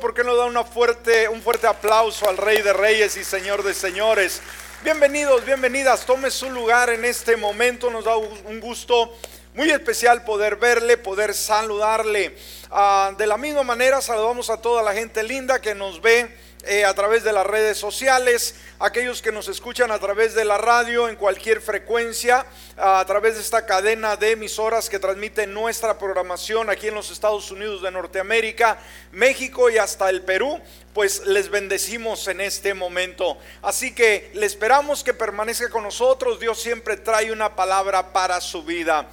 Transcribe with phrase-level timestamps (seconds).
[0.00, 3.62] ¿Por qué no da una fuerte, un fuerte aplauso al Rey de Reyes y Señor
[3.62, 4.40] de Señores?
[4.82, 6.04] Bienvenidos, bienvenidas.
[6.04, 7.90] Tome su lugar en este momento.
[7.90, 9.16] Nos da un gusto
[9.54, 12.36] muy especial poder verle, poder saludarle.
[12.70, 16.34] Ah, de la misma manera, saludamos a toda la gente linda que nos ve
[16.66, 20.58] eh, a través de las redes sociales, aquellos que nos escuchan a través de la
[20.58, 26.70] radio en cualquier frecuencia, a través de esta cadena de emisoras que transmite nuestra programación
[26.70, 28.78] aquí en los Estados Unidos de Norteamérica,
[29.12, 30.60] México y hasta el Perú,
[30.92, 33.36] pues les bendecimos en este momento.
[33.62, 36.40] Así que le esperamos que permanezca con nosotros.
[36.40, 39.08] Dios siempre trae una palabra para su vida.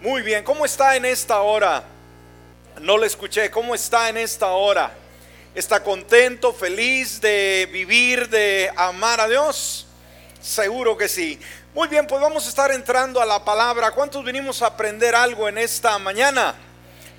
[0.00, 1.84] Muy bien, ¿cómo está en esta hora?
[2.80, 4.92] No le escuché, ¿cómo está en esta hora?
[5.56, 9.86] ¿Está contento, feliz de vivir, de amar a Dios?
[10.38, 11.40] Seguro que sí.
[11.72, 13.90] Muy bien, pues vamos a estar entrando a la palabra.
[13.92, 16.54] ¿Cuántos venimos a aprender algo en esta mañana?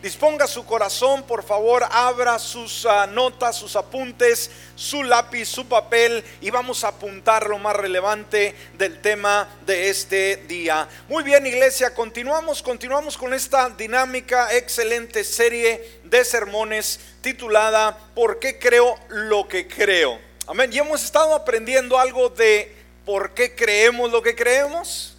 [0.01, 6.23] Disponga su corazón, por favor, abra sus ah, notas, sus apuntes, su lápiz, su papel
[6.39, 10.87] y vamos a apuntar lo más relevante del tema de este día.
[11.09, 18.59] Muy bien, iglesia, continuamos, continuamos con esta dinámica, excelente serie de sermones titulada ¿Por qué
[18.59, 20.19] creo lo que creo?
[20.45, 20.71] Amén.
[20.71, 22.71] Y hemos estado aprendiendo algo de
[23.03, 25.17] por qué creemos lo que creemos.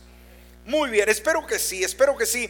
[0.65, 2.49] Muy bien, espero que sí, espero que sí.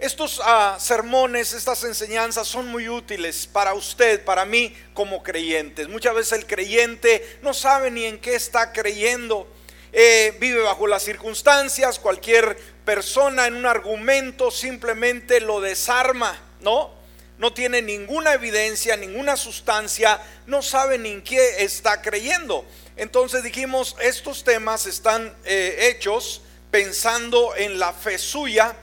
[0.00, 5.88] Estos ah, sermones, estas enseñanzas son muy útiles para usted, para mí como creyentes.
[5.88, 9.46] Muchas veces el creyente no sabe ni en qué está creyendo.
[9.92, 12.56] Eh, vive bajo las circunstancias, cualquier
[12.86, 16.94] persona en un argumento simplemente lo desarma, ¿no?
[17.36, 22.64] No tiene ninguna evidencia, ninguna sustancia, no sabe ni en qué está creyendo.
[22.96, 26.40] Entonces dijimos, estos temas están eh, hechos
[26.70, 28.74] pensando en la fe suya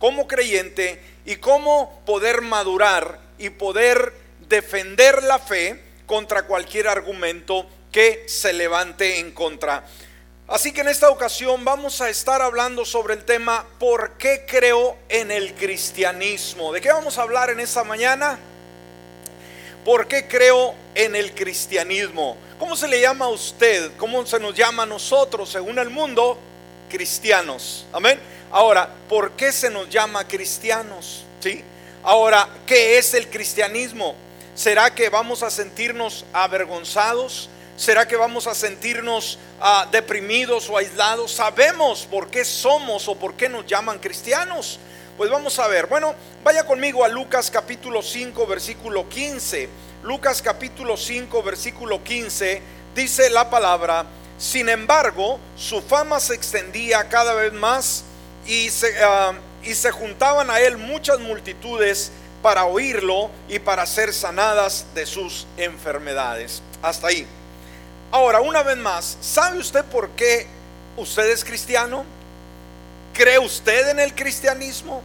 [0.00, 4.12] como creyente y cómo poder madurar y poder
[4.48, 9.84] defender la fe contra cualquier argumento que se levante en contra.
[10.48, 14.96] Así que en esta ocasión vamos a estar hablando sobre el tema ¿por qué creo
[15.08, 16.72] en el cristianismo?
[16.72, 18.36] ¿De qué vamos a hablar en esta mañana?
[19.84, 22.36] ¿Por qué creo en el cristianismo?
[22.58, 23.92] ¿Cómo se le llama a usted?
[23.96, 26.36] ¿Cómo se nos llama a nosotros según el mundo?
[26.88, 27.86] Cristianos.
[27.92, 28.18] Amén.
[28.50, 31.24] Ahora, ¿por qué se nos llama cristianos?
[31.40, 31.64] ¿Sí?
[32.02, 34.14] Ahora, ¿qué es el cristianismo?
[34.54, 37.48] ¿Será que vamos a sentirnos avergonzados?
[37.76, 41.32] ¿Será que vamos a sentirnos ah, deprimidos o aislados?
[41.32, 44.78] ¿Sabemos por qué somos o por qué nos llaman cristianos?
[45.16, 45.86] Pues vamos a ver.
[45.86, 49.68] Bueno, vaya conmigo a Lucas capítulo 5, versículo 15.
[50.02, 52.62] Lucas capítulo 5, versículo 15,
[52.94, 54.06] dice la palabra,
[54.38, 58.04] sin embargo, su fama se extendía cada vez más
[58.46, 62.10] y se, ah, y se juntaban a él muchas multitudes
[62.42, 66.62] para oírlo y para ser sanadas de sus enfermedades.
[66.82, 67.26] Hasta ahí.
[68.10, 70.46] Ahora, una vez más, ¿sabe usted por qué
[70.96, 72.04] usted es cristiano?
[73.12, 75.02] ¿Cree usted en el cristianismo?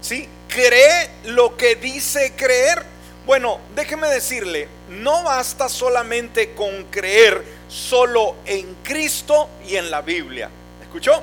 [0.00, 0.28] ¿Sí?
[0.48, 2.82] ¿Cree lo que dice creer?
[3.26, 10.48] Bueno, déjeme decirle, no basta solamente con creer solo en Cristo y en la Biblia.
[10.80, 11.22] ¿Escuchó?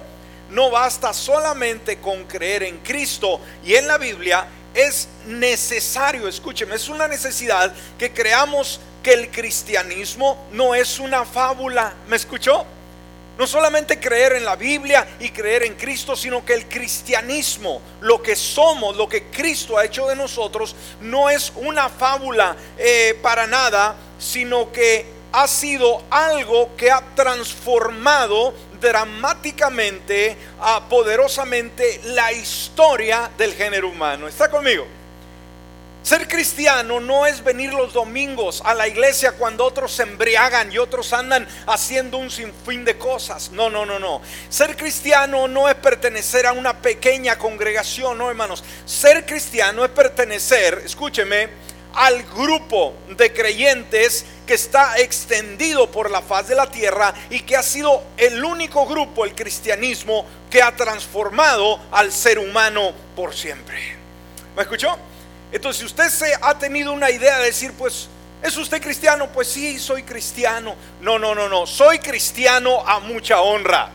[0.53, 6.90] No basta solamente con creer en Cristo y en la Biblia, es necesario, escúcheme, es
[6.90, 11.94] una necesidad que creamos que el cristianismo no es una fábula.
[12.08, 12.66] ¿Me escuchó?
[13.38, 18.22] No solamente creer en la Biblia y creer en Cristo, sino que el cristianismo, lo
[18.22, 23.47] que somos, lo que Cristo ha hecho de nosotros, no es una fábula eh, para
[23.47, 28.53] nada, sino que ha sido algo que ha transformado
[28.84, 34.28] dramáticamente, ah, poderosamente la historia del género humano.
[34.28, 34.86] ¿Está conmigo?
[36.04, 40.78] Ser cristiano no es venir los domingos a la iglesia cuando otros se embriagan y
[40.78, 43.52] otros andan haciendo un sinfín de cosas.
[43.52, 44.22] No, no, no, no.
[44.50, 48.66] Ser cristiano no es pertenecer a una pequeña congregación, no, hermanos.
[48.86, 51.48] Ser cristiano es pertenecer, escúcheme,
[51.94, 57.56] al grupo de creyentes que está extendido por la faz de la tierra y que
[57.56, 63.97] ha sido el único grupo, el cristianismo, que ha transformado al ser humano por siempre.
[64.56, 64.97] ¿Me escuchó?
[65.52, 68.08] Entonces, si usted se ha tenido una idea de decir, pues,
[68.41, 69.29] ¿es usted cristiano?
[69.32, 70.76] Pues sí, soy cristiano.
[71.02, 73.91] No, no, no, no, soy cristiano a mucha honra.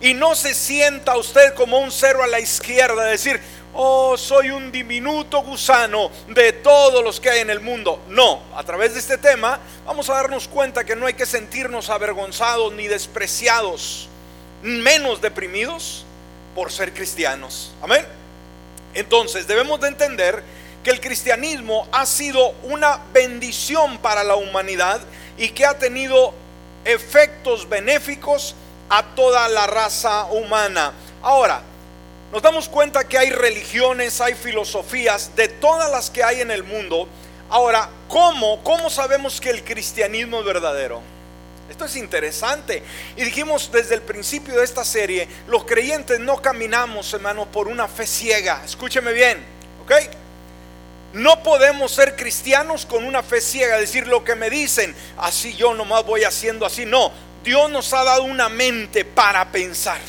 [0.00, 3.40] Y no se sienta usted como un cero a la izquierda, decir,
[3.76, 8.00] oh, soy un diminuto gusano de todos los que hay en el mundo.
[8.08, 11.90] No, a través de este tema vamos a darnos cuenta que no hay que sentirnos
[11.90, 14.08] avergonzados ni despreciados,
[14.62, 16.04] menos deprimidos
[16.54, 17.72] por ser cristianos.
[17.82, 18.04] Amén.
[18.94, 20.42] Entonces debemos de entender
[20.82, 25.00] que el cristianismo ha sido una bendición para la humanidad
[25.36, 26.32] y que ha tenido
[26.84, 28.54] efectos benéficos
[28.88, 30.92] a toda la raza humana.
[31.22, 31.60] Ahora,
[32.36, 36.64] nos damos cuenta que hay religiones, hay filosofías, de todas las que hay en el
[36.64, 37.08] mundo.
[37.48, 38.62] Ahora, ¿cómo?
[38.62, 41.00] ¿Cómo sabemos que el cristianismo es verdadero?
[41.70, 42.82] Esto es interesante.
[43.16, 47.88] Y dijimos desde el principio de esta serie, los creyentes no caminamos, hermanos, por una
[47.88, 48.60] fe ciega.
[48.66, 49.42] Escúcheme bien,
[49.82, 49.92] ¿ok?
[51.14, 55.72] No podemos ser cristianos con una fe ciega, decir lo que me dicen, así yo
[55.72, 56.84] nomás voy haciendo así.
[56.84, 57.12] No,
[57.42, 60.00] Dios nos ha dado una mente para pensar.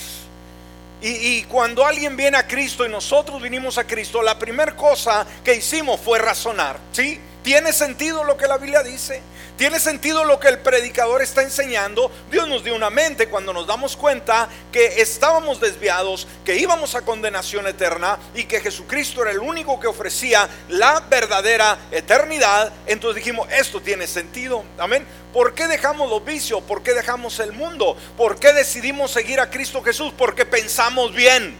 [1.01, 5.55] Y, cuando alguien viene a Cristo y nosotros vinimos a Cristo, la primera cosa que
[5.55, 6.79] hicimos fue razonar.
[6.91, 7.19] ¿Sí?
[7.43, 9.21] ¿Tiene sentido lo que la Biblia dice?
[9.57, 12.11] ¿Tiene sentido lo que el predicador está enseñando?
[12.29, 17.01] Dios nos dio una mente cuando nos damos cuenta que estábamos desviados, que íbamos a
[17.01, 22.71] condenación eterna y que Jesucristo era el único que ofrecía la verdadera eternidad.
[22.85, 24.63] Entonces dijimos, esto tiene sentido.
[24.77, 25.07] Amén.
[25.33, 26.61] ¿Por qué dejamos los vicios?
[26.61, 27.97] ¿Por qué dejamos el mundo?
[28.15, 30.13] ¿Por qué decidimos seguir a Cristo Jesús?
[30.15, 31.57] Porque pensamos bien.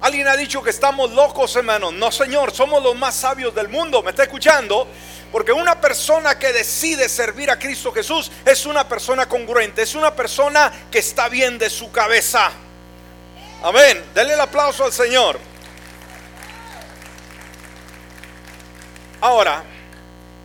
[0.00, 1.92] Alguien ha dicho que estamos locos, hermanos.
[1.94, 4.02] No, Señor, somos los más sabios del mundo.
[4.02, 4.86] ¿Me está escuchando?
[5.36, 10.16] Porque una persona que decide servir a Cristo Jesús es una persona congruente, es una
[10.16, 12.50] persona que está bien de su cabeza.
[13.62, 14.02] Amén.
[14.14, 15.38] Denle el aplauso al Señor.
[19.20, 19.62] Ahora,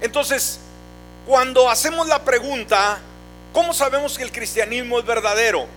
[0.01, 0.59] entonces,
[1.25, 2.99] cuando hacemos la pregunta,
[3.53, 5.67] ¿cómo sabemos que el cristianismo es verdadero?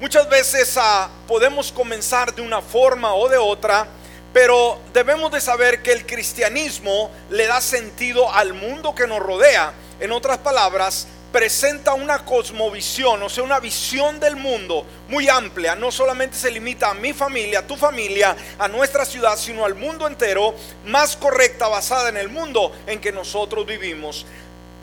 [0.00, 3.86] Muchas veces ah, podemos comenzar de una forma o de otra,
[4.32, 9.72] pero debemos de saber que el cristianismo le da sentido al mundo que nos rodea.
[10.00, 15.74] En otras palabras, presenta una cosmovisión, o sea, una visión del mundo muy amplia.
[15.74, 19.74] No solamente se limita a mi familia, a tu familia, a nuestra ciudad, sino al
[19.74, 20.54] mundo entero,
[20.84, 24.26] más correcta, basada en el mundo en que nosotros vivimos.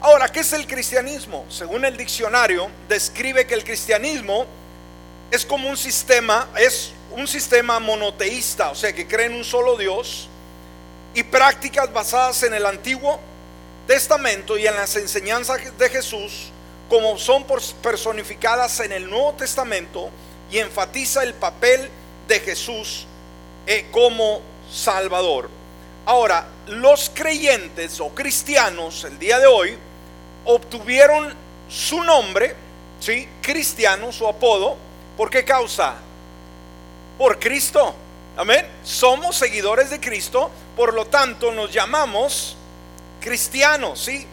[0.01, 1.45] Ahora, ¿qué es el cristianismo?
[1.50, 4.45] Según el diccionario, describe que el cristianismo
[5.31, 9.77] es como un sistema, es un sistema monoteísta, o sea, que cree en un solo
[9.77, 10.27] Dios
[11.13, 13.19] y prácticas basadas en el Antiguo
[13.88, 16.50] Testamento y en las enseñanzas de Jesús,
[16.89, 17.45] como son
[17.81, 20.09] personificadas en el Nuevo Testamento
[20.51, 21.89] y enfatiza el papel
[22.27, 23.06] de Jesús
[23.65, 24.41] eh, como
[24.71, 25.50] Salvador.
[26.06, 29.75] Ahora, los creyentes o cristianos el día de hoy
[30.45, 31.33] obtuvieron
[31.69, 32.56] su nombre,
[33.00, 33.27] ¿sí?
[33.41, 34.77] Cristiano, su apodo.
[35.17, 35.95] ¿Por qué causa?
[37.17, 37.95] Por Cristo.
[38.38, 38.67] Amén.
[38.83, 42.57] Somos seguidores de Cristo, por lo tanto nos llamamos
[43.21, 44.27] cristianos, ¿sí?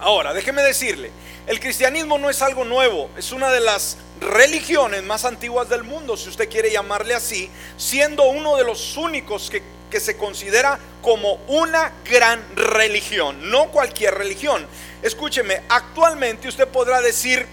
[0.00, 1.10] Ahora, déjeme decirle,
[1.46, 6.16] el cristianismo no es algo nuevo, es una de las religiones más antiguas del mundo,
[6.16, 11.34] si usted quiere llamarle así, siendo uno de los únicos que que se considera como
[11.48, 14.66] una gran religión, no cualquier religión.
[15.02, 17.46] Escúcheme, actualmente usted podrá decir,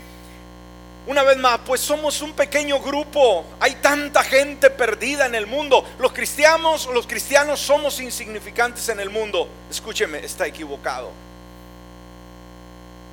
[1.08, 5.86] una vez más, pues somos un pequeño grupo, hay tanta gente perdida en el mundo.
[6.00, 9.48] Los cristianos, los cristianos somos insignificantes en el mundo.
[9.70, 11.12] Escúcheme, está equivocado.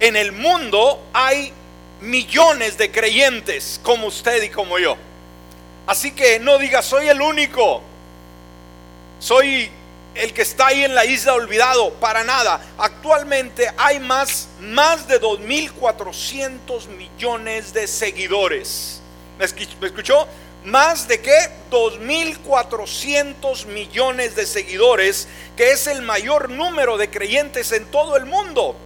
[0.01, 1.53] En el mundo hay
[2.01, 4.97] millones de creyentes como usted y como yo.
[5.87, 7.83] Así que no diga soy el único
[9.23, 9.71] soy
[10.15, 12.61] el que está ahí en la isla olvidado, para nada.
[12.79, 19.01] Actualmente hay más, más de 2.400 millones de seguidores.
[19.39, 20.27] ¿Me escuchó?
[20.65, 21.51] Más de qué?
[21.71, 25.27] 2.400 millones de seguidores,
[25.57, 28.77] que es el mayor número de creyentes en todo el mundo.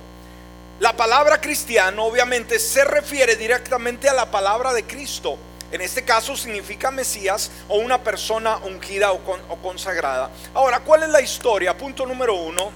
[0.81, 5.39] La palabra cristiano obviamente se refiere directamente a la palabra de Cristo.
[5.73, 9.21] En este caso significa Mesías o una persona ungida o,
[9.63, 10.31] consagrada.
[10.55, 11.77] Ahora, ¿cuál es la historia?
[11.77, 12.71] Punto número uno.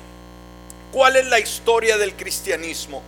[0.92, 3.00] ¿Cuál es la historia del cristianismo?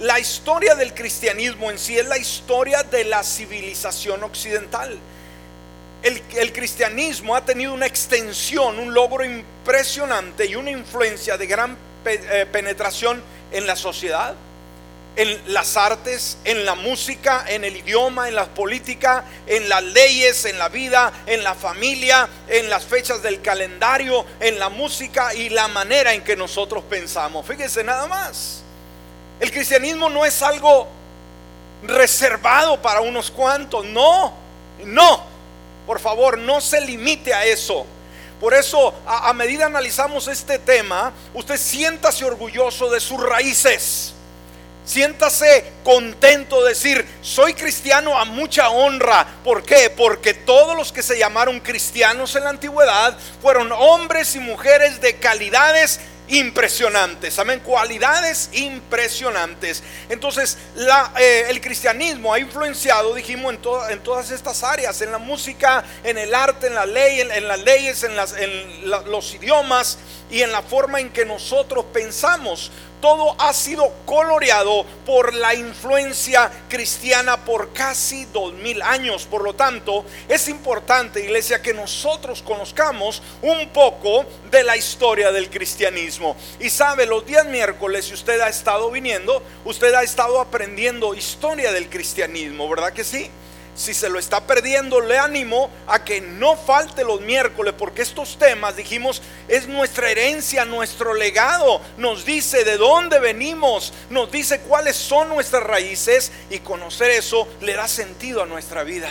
[0.00, 4.98] La historia del cristianismo en sí es la historia de la civilización occidental.
[6.02, 12.46] El, cristianismo ha tenido una extensión, un logro impresionante y una influencia de gran eh,
[12.52, 14.34] penetración en la sociedad
[15.16, 20.44] en las artes, en la música, en el idioma, en la política, en las leyes,
[20.44, 25.50] en la vida, en la familia, en las fechas del calendario, en la música y
[25.50, 27.46] la manera en que nosotros pensamos.
[27.46, 28.62] Fíjense nada más.
[29.38, 30.88] El cristianismo no es algo
[31.84, 34.32] reservado para unos cuantos, no,
[34.84, 35.34] no.
[35.86, 37.86] Por favor, no se limite a eso.
[38.40, 44.13] Por eso, a, medida analizamos este tema, usted siéntase orgulloso de sus raíces
[44.84, 49.26] Siéntase contento de decir, soy cristiano a mucha honra.
[49.42, 49.88] ¿Por qué?
[49.88, 55.16] Porque todos los que se llamaron cristianos en la antigüedad fueron hombres y mujeres de
[55.16, 59.82] calidades impresionantes, amén, cualidades impresionantes.
[60.08, 60.56] Entonces,
[61.18, 63.60] eh, el cristianismo ha influenciado, dijimos, en,
[63.90, 67.60] en, todas estas áreas, en la música, en el arte, en la ley, en, las
[67.60, 69.98] leyes, en, en los idiomas
[70.30, 72.70] y en la forma en que nosotros pensamos
[73.04, 79.26] todo ha sido coloreado por la influencia cristiana por casi dos mil años.
[79.26, 85.50] Por lo tanto, es importante, iglesia, que nosotros conozcamos un poco de la historia del
[85.50, 86.34] cristianismo.
[86.58, 91.72] Y sabe, los días miércoles, si usted ha estado viniendo, usted ha estado aprendiendo historia
[91.72, 93.30] del cristianismo, ¿verdad que sí?
[93.74, 98.38] Si se lo está perdiendo, le animo a que no falte los miércoles, porque estos
[98.38, 101.80] temas, dijimos, es nuestra herencia, nuestro legado.
[101.96, 107.74] Nos dice de dónde venimos, nos dice cuáles son nuestras raíces y conocer eso le
[107.74, 109.10] da sentido a nuestra vida.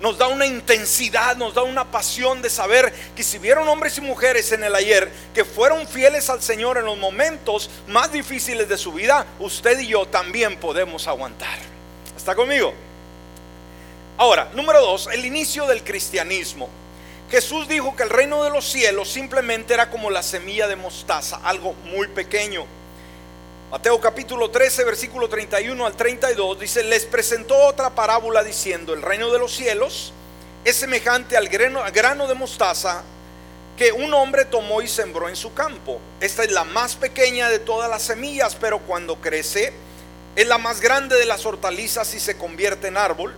[0.00, 4.02] Nos da una intensidad, nos da una pasión de saber que si vieron hombres y
[4.02, 8.76] mujeres en el ayer que fueron fieles al Señor en los momentos más difíciles de
[8.76, 11.58] su vida, usted y yo también podemos aguantar.
[12.16, 12.74] ¿Está conmigo?
[14.18, 16.70] Ahora, número dos, el inicio del cristianismo.
[17.30, 21.38] Jesús dijo que el reino de los cielos simplemente era como la semilla de mostaza,
[21.44, 22.64] algo muy pequeño.
[23.70, 29.30] Mateo capítulo 13, versículo 31 al 32 dice, les presentó otra parábola diciendo, el reino
[29.30, 30.14] de los cielos
[30.64, 33.02] es semejante al grano, al grano de mostaza
[33.76, 36.00] que un hombre tomó y sembró en su campo.
[36.20, 39.74] Esta es la más pequeña de todas las semillas, pero cuando crece
[40.36, 43.34] es la más grande de las hortalizas y se convierte en árbol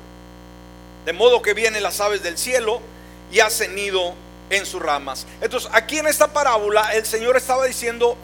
[1.08, 2.82] de modo que vienen las aves del cielo
[3.32, 4.12] y hacen nido
[4.50, 5.26] en sus ramas.
[5.40, 8.14] Entonces, aquí en esta parábola el Señor estaba diciendo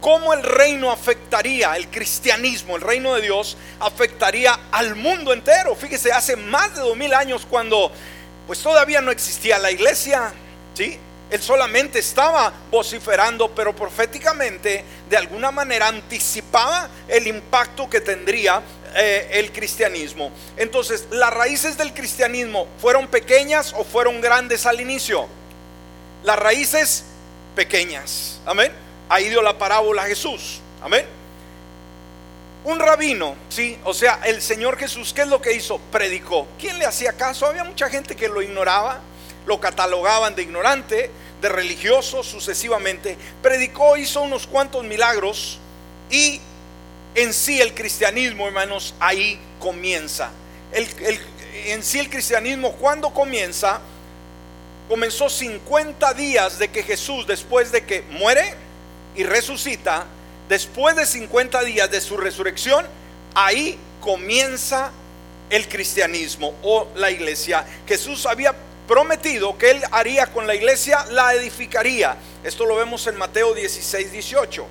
[0.00, 5.76] cómo el reino afectaría, el cristianismo, el reino de Dios, afectaría al mundo entero.
[5.76, 7.92] Fíjese, hace más de dos mil años cuando
[8.48, 10.32] pues todavía no existía la iglesia,
[10.74, 10.98] ¿sí?
[11.30, 18.60] Él solamente estaba vociferando, pero proféticamente de alguna manera anticipaba el impacto que tendría
[18.94, 20.30] eh, el cristianismo.
[20.56, 25.26] Entonces, las raíces del cristianismo fueron pequeñas o fueron grandes al inicio.
[26.24, 27.04] Las raíces
[27.54, 28.40] pequeñas.
[28.44, 28.72] Amén.
[29.08, 30.60] Ahí dio la parábola Jesús.
[30.82, 31.04] Amén.
[32.64, 35.80] Un rabino, sí, o sea, el Señor Jesús, ¿qué es lo que hizo?
[35.90, 36.46] Predicó.
[36.60, 37.46] ¿Quién le hacía caso?
[37.46, 39.00] Había mucha gente que lo ignoraba,
[39.46, 43.18] lo catalogaban de ignorante, de religioso sucesivamente.
[43.42, 45.58] Predicó, hizo unos cuantos milagros
[46.08, 46.40] y
[47.14, 50.30] en sí el cristianismo, hermanos, ahí comienza.
[50.72, 53.80] En sí el cristianismo, cuando comienza?
[54.88, 58.54] Comenzó 50 días de que Jesús, después de que muere
[59.14, 60.06] y resucita,
[60.48, 62.86] después de 50 días de su resurrección,
[63.34, 64.90] ahí comienza
[65.50, 67.66] el cristianismo o la iglesia.
[67.86, 68.54] Jesús había
[68.88, 72.16] prometido que él haría con la iglesia, la edificaría.
[72.42, 74.66] Esto lo vemos en Mateo 16, 18.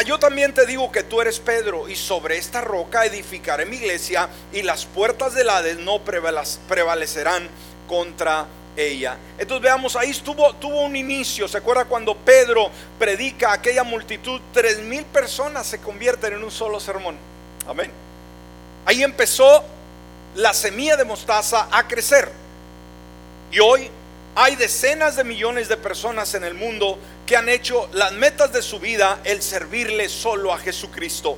[0.00, 4.28] Yo también te digo que tú eres Pedro y sobre esta roca edificaré mi iglesia
[4.52, 7.48] y las puertas del Hades no prevalecerán
[7.86, 8.46] contra
[8.76, 9.16] ella.
[9.38, 11.46] Entonces veamos, ahí estuvo, tuvo un inicio.
[11.46, 14.40] ¿Se acuerda cuando Pedro predica a aquella multitud?
[14.52, 17.16] Tres mil personas se convierten en un solo sermón.
[17.68, 17.92] Amén.
[18.84, 19.62] Ahí empezó
[20.34, 22.32] la semilla de mostaza a crecer.
[23.52, 23.90] Y hoy
[24.34, 28.62] hay decenas de millones de personas en el mundo que han hecho las metas de
[28.62, 31.36] su vida el servirle solo a Jesucristo.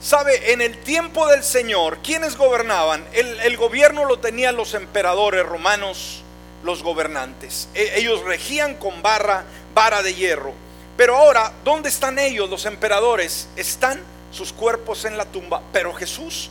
[0.00, 3.04] Sabe, en el tiempo del Señor, ¿quiénes gobernaban?
[3.12, 6.22] El, gobierno lo tenían los emperadores romanos,
[6.64, 7.68] los gobernantes.
[7.74, 10.54] E, ellos regían con barra, vara de hierro.
[10.96, 13.46] Pero ahora, ¿dónde están ellos, los emperadores?
[13.56, 14.00] Están
[14.32, 15.62] sus cuerpos en la tumba.
[15.72, 16.50] Pero Jesús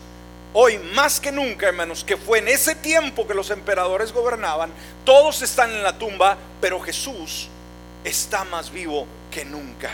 [0.54, 4.72] Hoy más que nunca, hermanos, que fue en ese tiempo que los emperadores gobernaban,
[5.06, 7.48] todos están en la tumba, pero Jesús
[8.04, 9.92] está más vivo que nunca.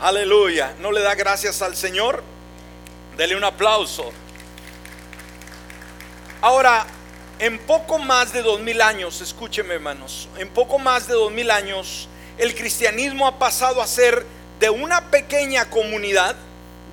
[0.00, 0.74] Aleluya.
[0.80, 2.22] ¿No le da gracias al Señor?
[3.16, 4.12] Dele un aplauso.
[6.42, 6.86] Ahora,
[7.38, 11.50] en poco más de dos mil años, escúcheme hermanos, en poco más de dos mil
[11.50, 14.24] años, el cristianismo ha pasado a ser
[14.60, 16.36] de una pequeña comunidad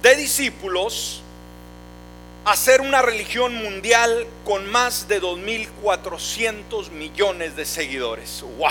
[0.01, 1.21] de discípulos
[2.45, 8.43] Hacer una religión mundial con más de 2.400 millones de seguidores.
[8.59, 8.69] ¡Wow!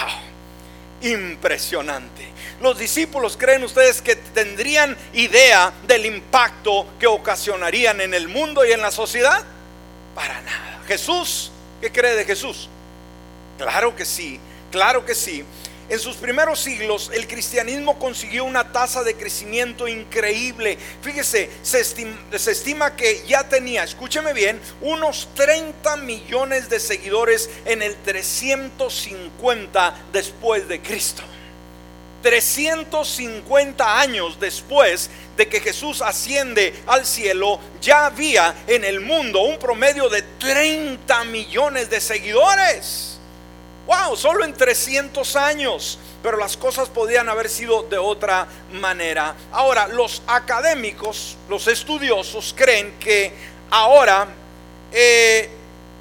[1.02, 2.28] Impresionante.
[2.60, 8.70] Los discípulos creen ustedes que tendrían idea del impacto que ocasionarían en el mundo y
[8.70, 9.42] en la sociedad?
[10.14, 10.80] Para nada.
[10.86, 11.50] Jesús,
[11.80, 12.68] ¿qué cree de Jesús?
[13.58, 14.38] Claro que sí,
[14.70, 15.44] claro que sí.
[15.88, 20.78] En sus primeros siglos el cristianismo consiguió una tasa de crecimiento increíble.
[21.02, 27.94] Fíjese, se estima, que ya tenía, escúcheme bien, unos 30 millones de seguidores en el
[27.96, 31.22] 350 después de Cristo.
[32.22, 39.58] 350 años después de que Jesús asciende al cielo, ya había en el mundo un
[39.58, 43.13] promedio de 30 millones de seguidores.
[43.86, 45.98] Wow, solo en 300 años.
[46.22, 49.34] Pero las cosas podían haber sido de otra manera.
[49.52, 53.32] Ahora, los académicos, los estudiosos creen que
[53.70, 54.28] ahora
[54.90, 55.50] eh,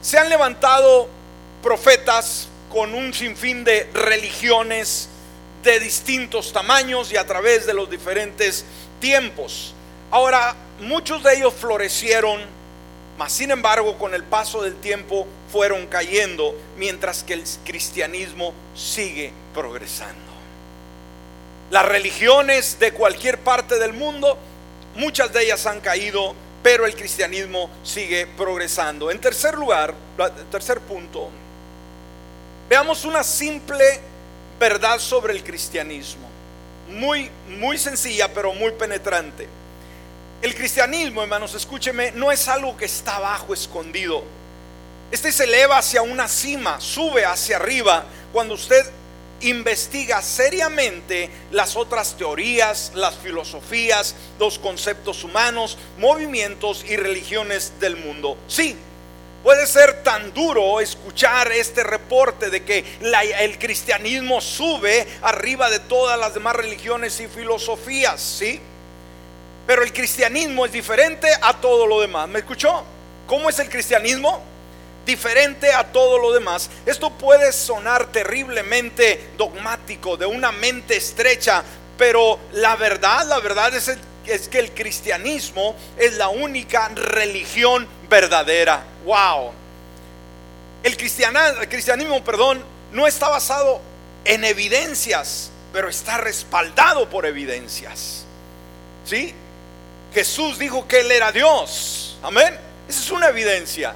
[0.02, 1.10] se han levantado
[1.62, 5.10] profetas con un sinfín de religiones
[5.63, 8.66] de distintos tamaños y a través de los diferentes
[9.00, 9.74] tiempos.
[10.12, 12.42] Ahora, muchos de ellos florecieron
[13.17, 19.32] mas sin embargo, con el paso del tiempo fueron cayendo, mientras que el cristianismo sigue
[19.53, 20.34] progresando.
[21.70, 24.38] Las religiones de cualquier parte del mundo,
[24.96, 29.12] muchas de ellas han caído, pero el cristianismo sigue progresando.
[29.12, 29.93] En tercer lugar,
[30.51, 31.29] tercer punto,
[32.70, 34.00] veamos una simple
[34.60, 36.27] verdad sobre el cristianismo.
[36.89, 37.29] Muy,
[37.60, 39.48] muy sencilla, pero muy penetrante.
[40.44, 44.26] El cristianismo, hermanos, escúcheme, no es algo que está abajo, escondido.
[45.10, 48.04] Este se eleva hacia una cima, sube hacia arriba.
[48.34, 48.86] Cuando usted
[49.40, 58.38] investiga seriamente las otras teorías, las filosofías, los conceptos humanos, movimientos y religiones del mundo.
[58.50, 58.76] Sí,
[59.44, 62.84] puede ser tan duro escuchar este reporte de que
[63.40, 68.60] el cristianismo sube arriba de todas las demás religiones y filosofías, ¿sí?
[69.65, 72.27] Pero el cristianismo es diferente a todo lo demás.
[72.27, 72.84] ¿Me escuchó?
[73.27, 74.41] ¿Cómo es el cristianismo?
[75.05, 76.70] Diferente a todo lo demás.
[76.86, 81.63] Esto puede sonar terriblemente dogmático, de una mente estrecha,
[81.98, 83.91] pero la verdad, la verdad es,
[84.25, 88.84] es que el cristianismo es la única religión verdadera.
[89.05, 89.51] Wow.
[90.84, 93.79] El, el cristianismo, perdón, no está basado
[94.25, 98.25] en evidencias, pero está respaldado por evidencias.
[99.05, 99.34] ¿Sí?
[100.13, 102.17] Jesús dijo que Él era Dios.
[102.22, 102.58] Amén.
[102.88, 103.96] Esa es una evidencia.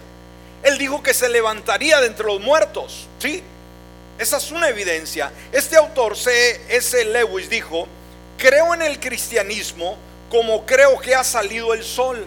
[0.63, 3.07] Él dijo que se levantaría de entre los muertos.
[3.19, 3.43] Sí.
[4.17, 5.31] Esa es una evidencia.
[5.51, 7.05] Este autor, C.S.
[7.05, 7.87] Lewis, dijo,
[8.37, 9.97] creo en el cristianismo
[10.29, 12.25] como creo que ha salido el sol.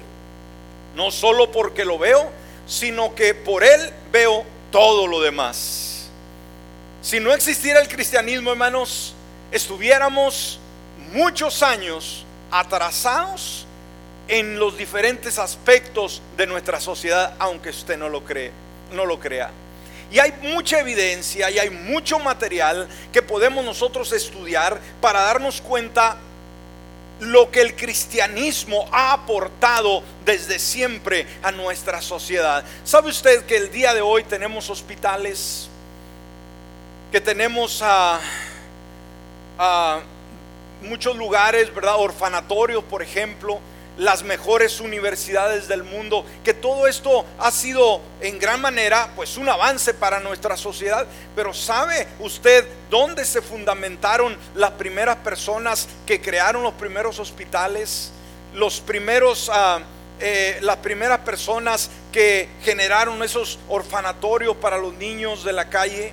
[0.94, 2.30] No solo porque lo veo,
[2.66, 6.06] sino que por él veo todo lo demás.
[7.02, 9.14] Si no existiera el cristianismo, hermanos,
[9.50, 10.60] estuviéramos
[11.12, 13.66] muchos años atrasados
[14.30, 18.52] en los diferentes aspectos de nuestra sociedad, aunque usted no lo cree,
[18.92, 19.50] no lo crea.
[20.12, 26.16] Y hay mucha evidencia y hay mucho material que podemos nosotros estudiar para darnos cuenta
[27.18, 32.64] lo que el cristianismo ha aportado desde siempre a nuestra sociedad.
[32.84, 35.68] ¿Sabe usted que el día de hoy tenemos hospitales?
[37.10, 38.20] Que tenemos a,
[39.58, 40.00] a
[40.82, 41.96] muchos lugares, ¿verdad?
[41.98, 43.60] Orfanatorios, por ejemplo,
[43.98, 49.48] las mejores universidades del mundo, que todo esto ha sido en gran manera pues un
[49.48, 56.62] avance para nuestra sociedad, pero ¿sabe usted dónde se fundamentaron las primeras personas que crearon
[56.62, 58.12] los primeros hospitales?
[58.54, 59.80] Los primeros ah,
[60.22, 66.12] eh, las primeras personas que generaron esos orfanatorios para los niños de la calle.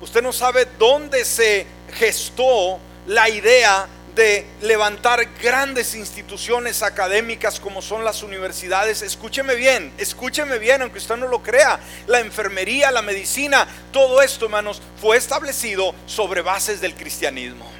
[0.00, 3.86] Usted no sabe dónde se gestó la idea
[4.18, 9.00] de levantar grandes instituciones académicas como son las universidades.
[9.00, 11.78] Escúcheme bien, escúcheme bien, aunque usted no lo crea.
[12.08, 17.70] La enfermería, la medicina, todo esto, hermanos, fue establecido sobre bases del cristianismo.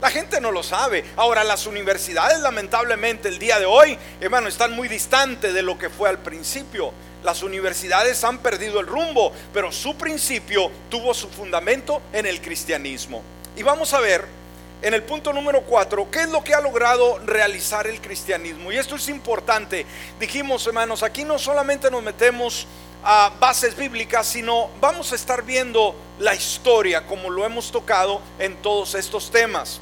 [0.00, 1.04] La gente no lo sabe.
[1.16, 5.90] Ahora, las universidades, lamentablemente, el día de hoy, hermano, están muy distantes de lo que
[5.90, 6.94] fue al principio.
[7.22, 13.22] Las universidades han perdido el rumbo, pero su principio tuvo su fundamento en el cristianismo.
[13.54, 14.41] Y vamos a ver
[14.82, 18.72] en el punto número 4, ¿qué es lo que ha logrado realizar el cristianismo?
[18.72, 19.86] Y esto es importante.
[20.18, 22.66] Dijimos, hermanos, aquí no solamente nos metemos
[23.04, 28.56] a bases bíblicas, sino vamos a estar viendo la historia como lo hemos tocado en
[28.56, 29.80] todos estos temas.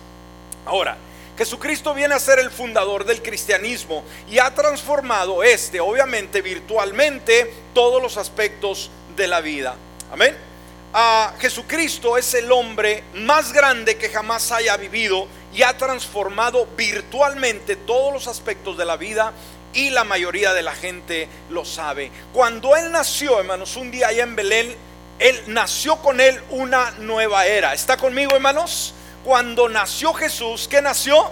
[0.66, 0.98] Ahora,
[1.38, 8.02] Jesucristo viene a ser el fundador del cristianismo y ha transformado este, obviamente virtualmente, todos
[8.02, 9.76] los aspectos de la vida.
[10.12, 10.49] Amén
[10.92, 17.76] a Jesucristo es el hombre más grande que jamás haya vivido y ha transformado virtualmente
[17.76, 19.32] todos los aspectos de la vida
[19.72, 22.10] y la mayoría de la gente lo sabe.
[22.32, 24.76] Cuando él nació, hermanos, un día allá en Belén,
[25.20, 27.72] él nació con él una nueva era.
[27.72, 28.94] ¿Está conmigo, hermanos?
[29.24, 31.30] Cuando nació Jesús, ¿qué nació?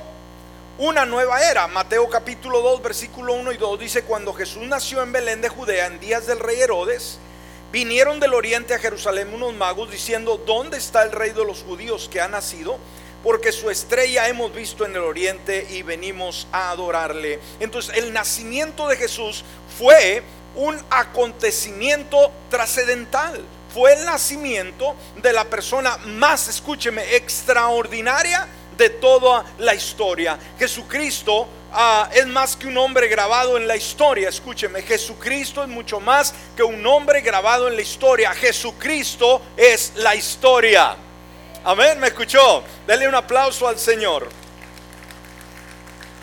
[0.79, 1.67] Una nueva era.
[1.67, 5.87] Mateo capítulo 2, versículo 1 y 2 dice, cuando Jesús nació en Belén de Judea
[5.87, 7.19] en días del rey Herodes,
[7.73, 12.09] vinieron del oriente a Jerusalén unos magos diciendo, ¿dónde está el rey de los judíos
[12.11, 12.79] que ha nacido?
[13.23, 17.41] porque su estrella hemos visto en el oriente y venimos a adorarle.
[17.61, 19.45] Entonces el nacimiento de Jesús
[19.77, 20.23] fue
[20.55, 23.45] un acontecimiento trascendental.
[23.75, 30.39] Fue el nacimiento de la persona más, escúcheme, extraordinaria de toda la historia.
[30.59, 34.29] Jesucristo ah, es más que un hombre grabado en la historia.
[34.29, 38.33] Escúcheme, Jesucristo es mucho más que un hombre grabado en la historia.
[38.35, 40.97] Jesucristo es la historia.
[41.65, 42.63] Amén, ¿me escuchó?
[42.87, 44.29] Dele un aplauso al Señor.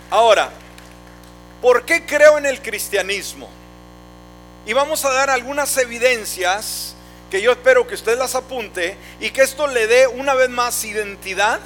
[0.10, 0.50] Ahora,
[1.62, 3.50] ¿por qué creo en el cristianismo?
[4.66, 6.96] Y vamos a dar algunas evidencias
[7.30, 10.84] que yo espero que usted las apunte y que esto le dé una vez más
[10.86, 11.60] identidad,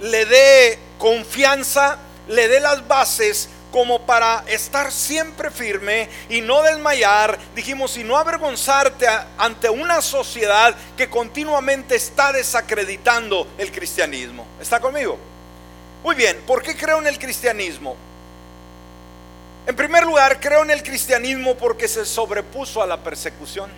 [0.00, 7.38] le dé confianza, le dé las bases como para estar siempre firme y no desmayar,
[7.54, 14.46] dijimos, y no avergonzarte ante una sociedad que continuamente está desacreditando el cristianismo.
[14.60, 15.18] ¿Está conmigo?
[16.02, 17.96] Muy bien, ¿por qué creo en el cristianismo?
[19.66, 23.70] En primer lugar, creo en el cristianismo porque se sobrepuso a la persecución.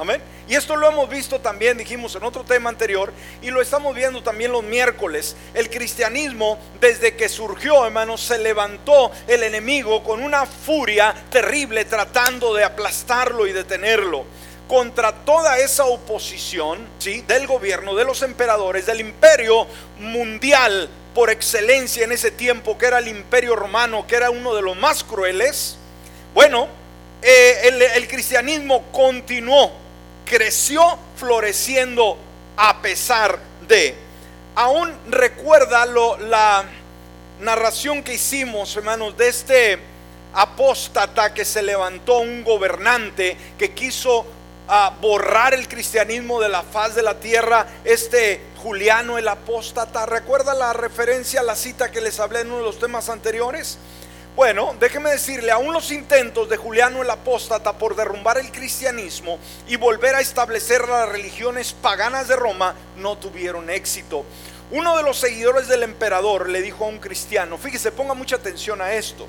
[0.00, 0.22] Amén.
[0.48, 4.22] Y esto lo hemos visto también, dijimos en otro tema anterior, y lo estamos viendo
[4.22, 5.36] también los miércoles.
[5.52, 12.54] El cristianismo, desde que surgió, hermanos, se levantó el enemigo con una furia terrible tratando
[12.54, 14.24] de aplastarlo y detenerlo.
[14.66, 17.20] Contra toda esa oposición ¿sí?
[17.28, 19.66] del gobierno, de los emperadores, del imperio
[19.98, 24.62] mundial por excelencia en ese tiempo, que era el imperio romano, que era uno de
[24.62, 25.76] los más crueles,
[26.32, 26.68] bueno,
[27.20, 29.79] eh, el, el cristianismo continuó
[30.30, 32.16] creció floreciendo
[32.56, 33.96] a pesar de.
[34.54, 36.64] Aún recuerda lo, la
[37.40, 39.78] narración que hicimos, hermanos, de este
[40.32, 44.24] apóstata que se levantó, un gobernante que quiso
[44.68, 50.06] ah, borrar el cristianismo de la faz de la tierra, este Juliano el apóstata.
[50.06, 53.78] ¿Recuerda la referencia la cita que les hablé en uno de los temas anteriores?
[54.40, 59.76] Bueno, déjeme decirle, aún los intentos de Juliano el Apóstata por derrumbar el cristianismo y
[59.76, 64.24] volver a establecer las religiones paganas de Roma no tuvieron éxito.
[64.70, 68.80] Uno de los seguidores del emperador le dijo a un cristiano, fíjese, ponga mucha atención
[68.80, 69.26] a esto.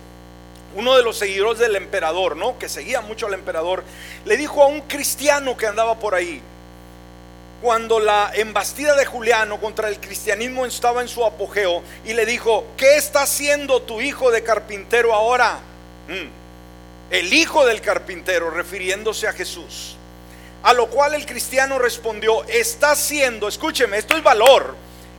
[0.76, 2.58] Uno de los seguidores del emperador, ¿no?
[2.58, 3.84] Que seguía mucho al emperador,
[4.24, 6.42] le dijo a un cristiano que andaba por ahí,
[7.62, 12.66] cuando la embastida de Juliano contra el cristianismo estaba en su apogeo y le dijo,
[12.76, 15.60] ¿qué está haciendo tu hijo de carpintero ahora?
[16.08, 16.42] Mm.
[17.12, 19.96] El hijo del carpintero, refiriéndose a Jesús.
[20.64, 24.76] A lo cual el cristiano respondió, está haciendo, escúcheme, esto es valor,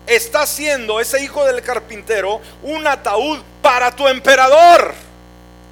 [0.07, 4.95] está haciendo ese hijo del carpintero un ataúd para tu emperador.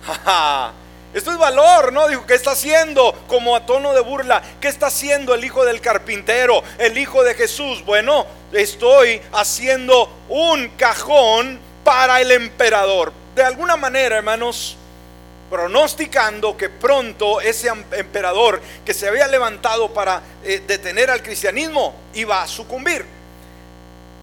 [1.13, 2.07] Esto es valor, ¿no?
[2.07, 3.13] Dijo, ¿qué está haciendo?
[3.27, 7.35] Como a tono de burla, ¿qué está haciendo el hijo del carpintero, el hijo de
[7.35, 7.85] Jesús?
[7.85, 13.13] Bueno, estoy haciendo un cajón para el emperador.
[13.35, 14.77] De alguna manera, hermanos,
[15.51, 21.93] pronosticando que pronto ese em-, emperador que se había levantado para eh, detener al cristianismo
[22.15, 23.05] iba a sucumbir.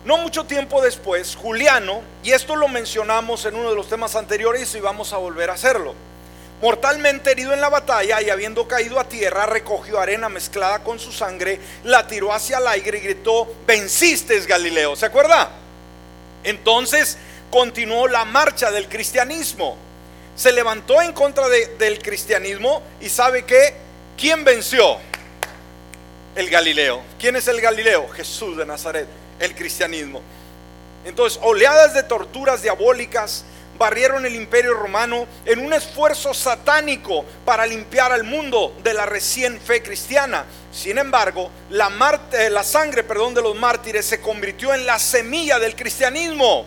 [0.05, 4.73] No mucho tiempo después, Juliano, y esto lo mencionamos en uno de los temas anteriores
[4.73, 6.06] y vamos a volver a hacerlo
[6.61, 11.11] mortalmente herido en la batalla y habiendo caído a tierra, recogió arena mezclada con su
[11.11, 15.51] sangre, la tiró hacia el aire y gritó, venciste Galileo, ¿se acuerda?
[16.43, 17.17] Entonces
[17.49, 19.77] continuó la marcha del cristianismo.
[20.35, 23.75] Se levantó en contra del cristianismo y sabe que,
[24.15, 24.97] ¿quién venció?
[26.35, 27.01] El Galileo.
[27.19, 28.07] ¿Quién es el Galileo?
[28.09, 29.07] Jesús de Nazaret,
[29.39, 30.21] el cristianismo.
[31.05, 33.45] Entonces, oleadas de torturas diabólicas,
[33.77, 39.59] barrieron el imperio romano en un esfuerzo satánico para limpiar al mundo de la recién
[39.59, 40.45] fe cristiana.
[40.71, 41.89] Sin embargo, la,
[42.33, 46.65] eh, la sangre perdón, de los mártires se convirtió en la semilla del cristianismo.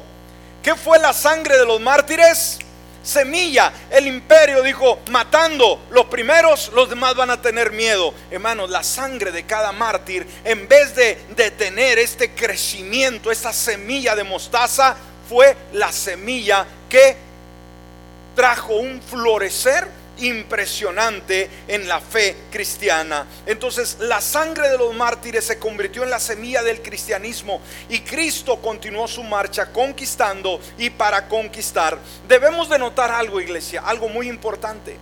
[0.62, 2.58] ¿Qué fue la sangre de los mártires?
[3.02, 3.72] Semilla.
[3.90, 8.12] El imperio dijo, matando los primeros, los demás van a tener miedo.
[8.30, 14.24] Hermanos, la sangre de cada mártir, en vez de detener este crecimiento, esta semilla de
[14.24, 14.96] mostaza,
[15.30, 17.16] fue la semilla que
[18.34, 23.26] trajo un florecer impresionante en la fe cristiana.
[23.46, 28.60] Entonces la sangre de los mártires se convirtió en la semilla del cristianismo y Cristo
[28.60, 31.98] continuó su marcha conquistando y para conquistar.
[32.28, 34.96] Debemos de notar algo, iglesia, algo muy importante.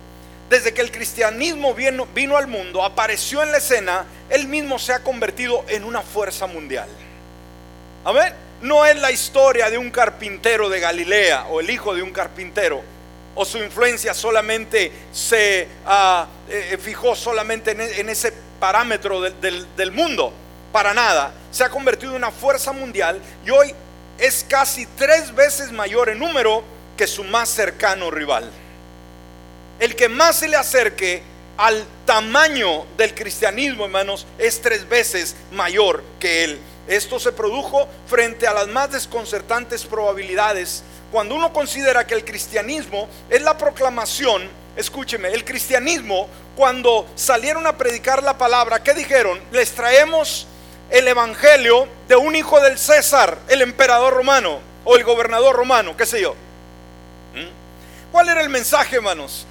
[0.49, 4.93] desde que el cristianismo vino, vino al mundo, apareció en la escena, él mismo se
[4.93, 6.89] ha convertido en una fuerza mundial.
[8.03, 8.48] Amén.
[8.61, 12.81] No es la historia de un carpintero de Galilea o el hijo de un carpintero,
[13.35, 20.33] o su influencia solamente se ah, eh, fijó solamente en, ese parámetro del mundo.
[20.71, 21.33] Para nada.
[21.51, 23.73] Se ha convertido en una fuerza mundial y hoy
[24.19, 26.63] es casi tres veces mayor en número
[26.95, 28.51] que su más cercano rival
[29.79, 31.23] el que más se le acerque
[31.57, 36.59] al tamaño del cristianismo, hermanos, es tres veces mayor que él.
[36.89, 40.83] Esto se produjo frente a las más desconcertantes probabilidades.
[41.09, 47.77] Cuando uno considera que el cristianismo es la proclamación, escúcheme, el cristianismo, cuando salieron a
[47.77, 49.39] predicar la palabra, ¿qué dijeron?
[49.53, 50.47] Les traemos
[50.89, 56.05] el evangelio de un hijo del César, el emperador romano o el gobernador romano, qué
[56.05, 56.33] sé yo.
[57.33, 58.11] ¿Mm?
[58.11, 59.45] ¿Cuál era el mensaje, hermanos?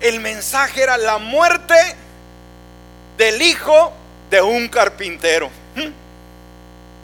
[0.00, 1.74] el mensaje era la muerte
[3.16, 3.92] del hijo
[4.30, 5.50] de un carpintero.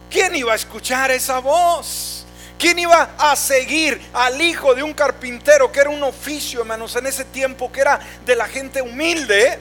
[0.09, 2.25] ¿Quién iba a escuchar esa voz?
[2.57, 7.05] ¿Quién iba a seguir al hijo de un carpintero que era un oficio, hermanos, en
[7.05, 9.59] ese tiempo que era de la gente humilde?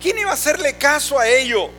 [0.00, 1.70] ¿Quién iba a hacerle caso a ello?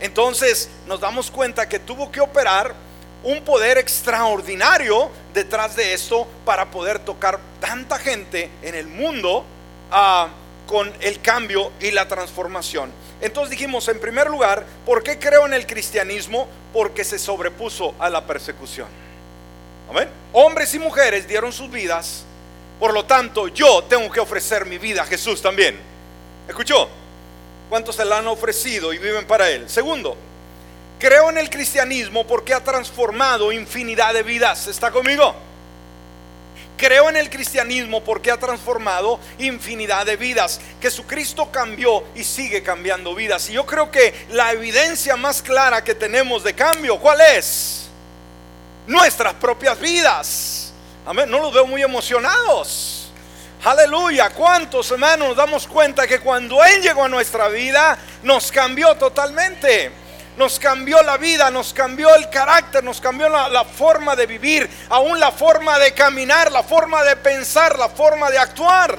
[0.00, 2.74] Entonces nos damos cuenta que tuvo que operar
[3.22, 9.44] un poder extraordinario detrás de esto para poder tocar tanta gente en el mundo
[10.66, 12.90] con el cambio y la transformación.
[13.20, 16.48] Entonces dijimos, en primer lugar, ¿por qué creo en el cristianismo?
[16.72, 18.88] Porque se sobrepuso a la persecución.
[19.88, 20.08] Amén.
[20.32, 22.24] Hombres y mujeres dieron sus vidas,
[22.80, 25.78] por lo tanto yo tengo que ofrecer mi vida a Jesús también.
[26.48, 26.88] ¿Escuchó?
[27.68, 29.68] ¿Cuántos se la han ofrecido y viven para Él?
[29.70, 30.16] Segundo,
[30.98, 34.66] creo en el cristianismo porque ha transformado infinidad de vidas.
[34.66, 35.34] ¿Está conmigo?
[36.76, 40.60] Creo en el cristianismo porque ha transformado infinidad de vidas.
[40.82, 43.48] Jesucristo cambió y sigue cambiando vidas.
[43.48, 47.86] Y yo creo que la evidencia más clara que tenemos de cambio, ¿cuál es?
[48.88, 50.72] Nuestras propias vidas.
[51.06, 51.30] Amén.
[51.30, 53.12] No los veo muy emocionados.
[53.64, 54.30] Aleluya.
[54.30, 60.03] ¿Cuántos hermanos nos damos cuenta que cuando Él llegó a nuestra vida nos cambió totalmente?
[60.36, 65.18] Nos cambió la vida, nos cambió el carácter, nos cambió la, forma de vivir, aún
[65.18, 68.98] la forma de caminar, la forma de pensar, la forma de actuar.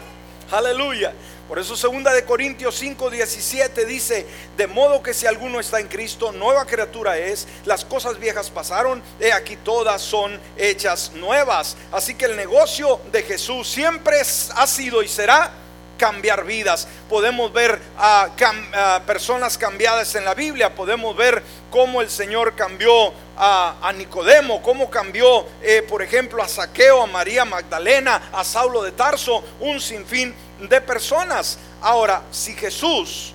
[0.51, 1.13] Aleluya.
[1.47, 4.25] Por eso segunda de Corintios 5, 17 dice,
[4.57, 9.03] de modo que si alguno está en Cristo, nueva criatura es, las cosas viejas pasaron,
[9.19, 11.77] he aquí todas son hechas nuevas.
[11.91, 15.51] Así que el negocio de Jesús siempre ha sido y será
[15.97, 16.87] cambiar vidas.
[17.09, 18.29] Podemos ver a,
[19.05, 20.73] personas cambiadas en la Biblia.
[20.73, 27.03] Podemos ver cómo el Señor cambió a, Nicodemo, cómo cambió, eh, por ejemplo, a Saqueo,
[27.03, 31.57] a María Magdalena, a Saulo de Tarso, un sinfín de personas.
[31.81, 33.33] Ahora, si Jesús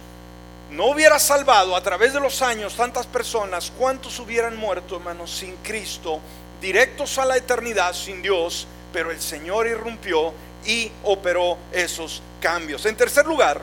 [0.70, 5.56] no hubiera salvado a través de los años tantas personas, ¿cuántos hubieran muerto, hermanos, sin
[5.56, 6.20] Cristo,
[6.60, 8.66] directos a la eternidad, sin Dios?
[8.92, 10.32] Pero el Señor irrumpió
[10.64, 12.84] y operó esos cambios.
[12.86, 13.62] En tercer lugar,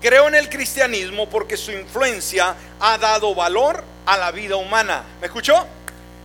[0.00, 5.02] creo en el cristianismo porque su influencia ha dado valor a la vida humana.
[5.20, 5.66] ¿Me escuchó?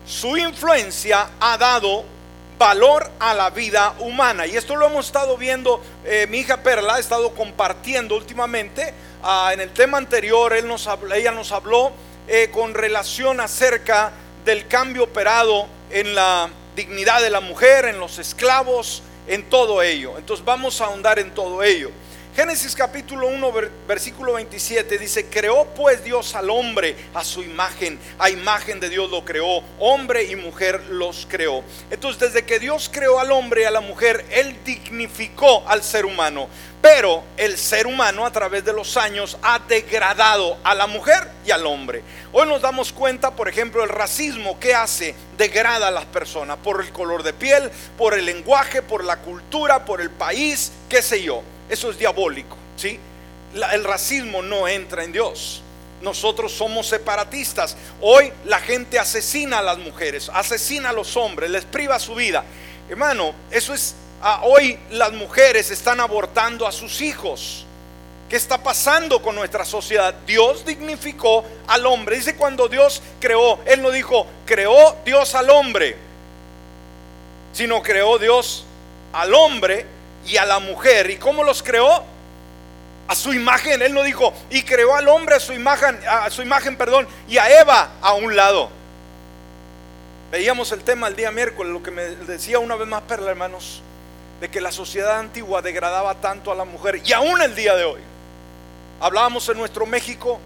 [0.06, 2.06] Su influencia ha dado
[2.58, 4.46] valor a la vida humana.
[4.46, 8.94] Y esto lo hemos estado viendo, eh, mi hija Perla ha estado compartiendo últimamente.
[9.24, 11.92] Ah, en el tema anterior, él nos ella nos habló
[12.28, 14.12] eh, con relación acerca
[14.46, 20.18] del cambio operado en la dignidad de la mujer, en los esclavos, en todo ello.
[20.18, 21.92] Entonces vamos a ahondar en todo ello.
[22.36, 23.54] Génesis capítulo 1,
[23.88, 29.12] versículo 27 dice, creó pues Dios al hombre a su imagen, a imagen de Dios
[29.12, 31.64] lo creó, hombre y mujer los creó.
[31.92, 36.08] Entonces desde que Dios creó al hombre y a la mujer, Él dignificó al ser
[36.08, 36.48] humano.
[36.82, 41.52] Pero el ser humano a través de los años ha degradado a la mujer y
[41.52, 42.02] al hombre.
[42.32, 46.82] Hoy nos damos cuenta, por ejemplo, el racismo que hace, degrada a las personas por
[46.82, 51.22] el color de piel, por el lenguaje, por la cultura, por el país, qué sé
[51.22, 51.44] yo.
[51.70, 53.00] Eso es diabólico, ¿sí?
[53.72, 55.62] el racismo no entra en Dios.
[56.02, 57.78] Nosotros somos separatistas.
[58.02, 62.44] Hoy la gente asesina a las mujeres, asesina a los hombres, les priva su vida.
[62.90, 67.66] Hermano, eso es ah, hoy las mujeres están abortando a sus hijos.
[68.30, 70.14] ¿Qué está pasando con nuestra sociedad?
[70.26, 72.18] Dios dignificó al hombre.
[72.18, 75.96] Dice cuando Dios creó, Él no dijo, creó Dios al hombre,
[77.54, 78.66] sino creó Dios
[79.14, 79.93] al hombre
[80.26, 81.10] y a la mujer.
[81.10, 82.04] ¿Y cómo los creó?
[83.08, 83.82] A su imagen.
[83.82, 87.38] Él no dijo, y creó al hombre a su imagen, a su imagen, perdón, y
[87.38, 88.70] a Eva a un lado.
[90.32, 93.82] Veíamos el tema el día miércoles, lo que me decía una vez más Perla, hermanos.
[94.44, 97.86] de que la sociedad antigua degradaba tanto a la mujer y aún el día de
[97.86, 98.02] hoy.
[99.00, 100.38] Hablábamos en nuestro México,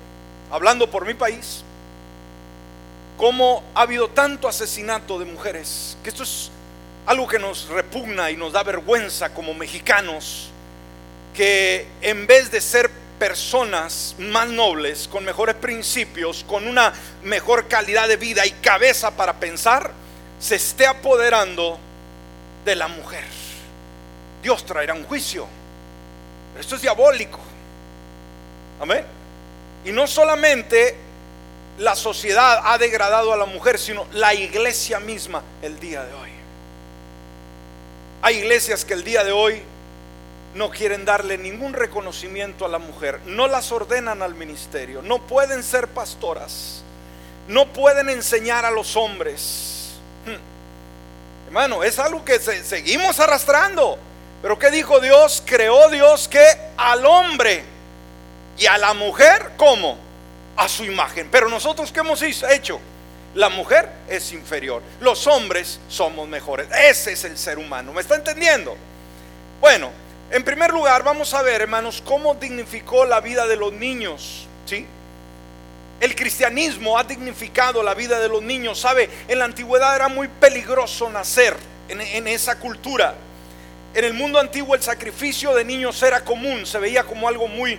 [0.51, 1.63] hablando por mi país,
[3.17, 6.51] cómo ha habido tanto asesinato de mujeres, que esto es
[7.07, 10.49] algo que nos repugna y nos da vergüenza como mexicanos,
[11.33, 16.93] que en vez de ser personas más nobles, con mejores principios, con una
[17.23, 19.91] mejor calidad de vida y cabeza para pensar,
[20.37, 21.79] se esté apoderando
[22.65, 23.23] de la mujer.
[24.43, 25.47] Dios traerá un juicio.
[26.59, 27.39] esto es diabólico.
[28.81, 29.05] Amén.
[29.85, 30.97] Y no solamente
[31.79, 36.26] la sociedad ha degradado a la mujer, sino la iglesia misma el día de hoy.
[38.21, 39.62] Hay iglesias que el día de hoy
[40.56, 45.63] no quieren darle ningún reconocimiento a la mujer, no las ordenan al ministerio, no pueden
[45.63, 46.82] ser pastoras,
[47.47, 49.91] no pueden enseñar a los hombres.
[50.25, 51.47] Hmm.
[51.47, 53.97] Hermano, es algo que seguimos arrastrando.
[54.41, 55.41] Pero ¿qué dijo Dios?
[55.45, 57.63] Creó Dios que al hombre
[58.58, 59.97] y a la mujer, ¿cómo?
[60.56, 61.30] A su imagen.
[61.32, 62.80] Pero nosotros, ¿qué hemos hecho?
[63.38, 66.67] La mujer es inferior, los hombres somos mejores.
[66.71, 67.93] Ese es el ser humano.
[67.93, 68.76] ¿Me está entendiendo?
[69.62, 69.91] Bueno,
[70.32, 74.47] en primer lugar, vamos a ver, hermanos, cómo dignificó la vida de los niños.
[74.65, 74.88] ¿Sí?
[76.00, 78.80] El cristianismo ha dignificado la vida de los niños.
[78.80, 79.08] ¿Sabe?
[79.28, 81.56] En la antigüedad era muy peligroso nacer
[81.89, 83.13] en, esa cultura.
[83.93, 87.78] En el mundo antiguo el sacrificio de niños era común, se veía como algo muy,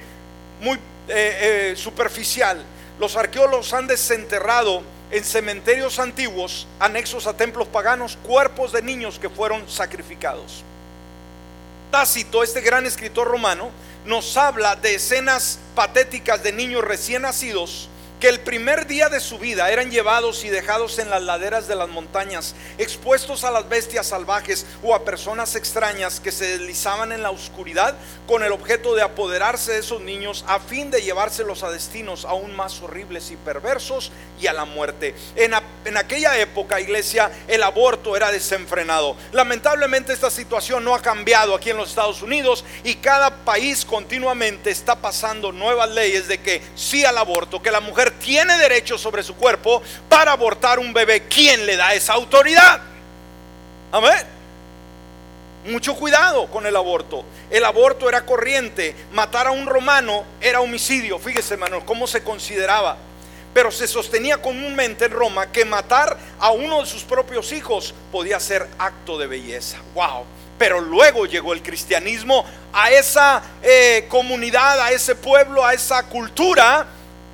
[0.60, 2.62] muy eh, eh, superficial.
[3.00, 9.30] Los arqueólogos han desenterrado en cementerios antiguos, anexos a templos paganos, cuerpos de niños que
[9.30, 10.62] fueron sacrificados.
[11.90, 13.70] Tácito, este gran escritor romano,
[14.04, 17.88] nos habla de escenas patéticas de niños recién nacidos
[18.20, 21.76] que el primer día de su vida eran llevados y dejados en las laderas de
[21.76, 27.22] las montañas, expuestos a las bestias salvajes o a personas extrañas que se deslizaban en
[27.22, 27.94] la oscuridad
[28.26, 32.56] con el objeto de apoderarse de esos niños a fin de llevárselos a destinos aún
[32.56, 35.14] más horribles y perversos y a la muerte.
[35.36, 35.52] En,
[35.84, 39.16] en aquella época, iglesia, el aborto era desenfrenado.
[39.32, 44.70] Lamentablemente esta situación no ha cambiado aquí en los Estados Unidos y cada país continuamente
[44.70, 49.22] está pasando nuevas leyes de que sí al aborto, que la mujer tiene derecho sobre
[49.22, 51.24] su cuerpo para abortar un bebé.
[51.28, 52.80] ¿Quién le da esa autoridad?
[53.92, 54.38] Amén.
[55.66, 57.24] Mucho cuidado con el aborto.
[57.50, 58.94] El aborto era corriente.
[59.12, 61.18] Matar a un romano era homicidio.
[61.18, 62.96] Fíjese, hermano, cómo se consideraba.
[63.52, 68.38] Pero se sostenía comúnmente en Roma que matar a uno de sus propios hijos podía
[68.40, 69.78] ser acto de belleza.
[69.94, 70.24] Wow.
[70.58, 76.86] Pero luego llegó el cristianismo a esa eh, comunidad, a ese pueblo, a esa cultura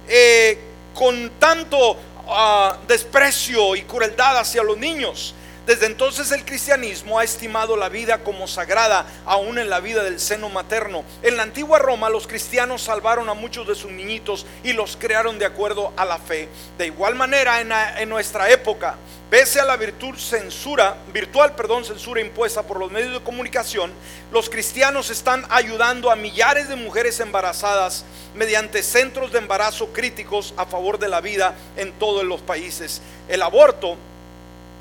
[0.09, 0.59] eh,
[0.95, 1.97] con tanto
[2.29, 5.35] ah, desprecio y crueldad hacia los niños.
[5.67, 10.21] Desde entonces el cristianismo ha estimado la vida como sagrada, aún en la vida del
[10.21, 11.05] seno materno.
[11.23, 15.39] En la antigua Roma los cristianos salvaron a muchos de sus niñitos y los crearon
[15.39, 16.51] de acuerdo a la fe.
[16.77, 18.97] De igual manera en, en nuestra época,
[19.35, 23.91] pese a la virtud censura, virtual perdón, censura impuesta por los medios de comunicación,
[24.31, 28.05] los cristianos están ayudando a millares de mujeres embarazadas
[28.37, 33.03] mediante centros de embarazo críticos a favor de la vida en todos los países.
[33.27, 33.97] El aborto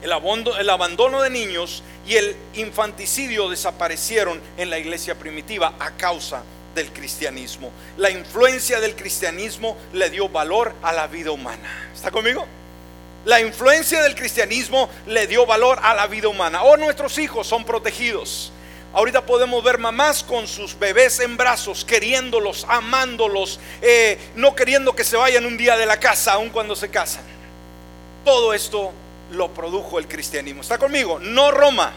[0.04, 6.44] el abandono, de niños y el infanticidio desaparecieron en la iglesia primitiva a causa
[6.76, 7.72] del cristianismo.
[7.98, 11.90] La influencia del cristianismo le dio valor a la vida humana.
[11.96, 12.46] ¿Está conmigo?
[13.26, 16.64] La influencia del cristianismo le dio valor a la vida humana.
[16.64, 18.52] Oh, nuestros hijos son protegidos.
[18.94, 25.04] Ahorita podemos ver mamás con sus bebés en brazos, queriéndolos, amándolos, eh, no queriendo que
[25.04, 27.24] se vayan un día de la casa, aun cuando se casan.
[28.24, 28.92] Todo esto
[29.32, 30.62] lo produjo el cristianismo.
[30.62, 31.18] ¿Está conmigo?
[31.20, 31.94] No Roma.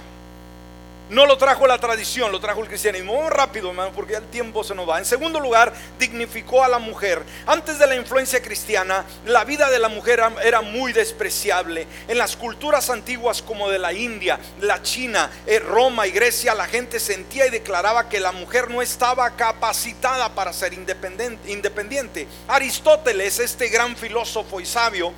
[1.08, 3.14] No lo trajo la tradición, lo trajo el cristianismo.
[3.14, 4.98] Vamos rápido, hermano, porque el tiempo se nos va.
[4.98, 7.22] En segundo lugar, dignificó a la mujer.
[7.46, 11.86] Antes de la influencia cristiana, la vida de la mujer era muy despreciable.
[12.08, 16.66] En las culturas antiguas como de la India, la China, eh, Roma y Grecia, la
[16.66, 22.26] gente sentía y declaraba que la mujer no estaba capacitada para ser independiente.
[22.48, 25.12] Aristóteles, este gran filósofo y sabio,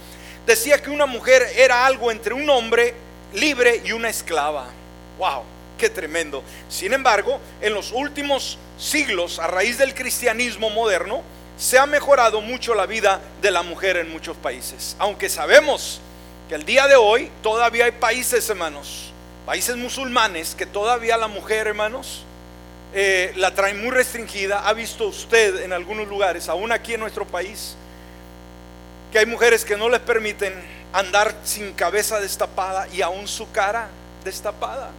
[0.44, 2.94] decía que una mujer era algo entre un hombre
[3.32, 4.66] libre y una esclava.
[5.18, 5.44] Wow,
[5.78, 6.42] qué tremendo.
[6.68, 11.22] Sin embargo, en los últimos siglos, a raíz del cristianismo moderno,
[11.56, 14.94] se ha mejorado mucho la vida de la mujer en muchos países.
[14.98, 16.00] Aunque sabemos
[16.48, 19.12] que el día de hoy todavía hay países, hermanos,
[19.46, 22.24] países musulmanes, que todavía la mujer, hermanos,
[22.92, 24.68] eh, la traen muy restringida.
[24.68, 27.74] ¿Ha visto usted en algunos lugares, aún aquí en nuestro país,
[29.10, 30.52] que hay mujeres que no les permiten
[30.92, 33.88] andar sin cabeza destapada y aún su cara
[34.24, 34.90] destapada.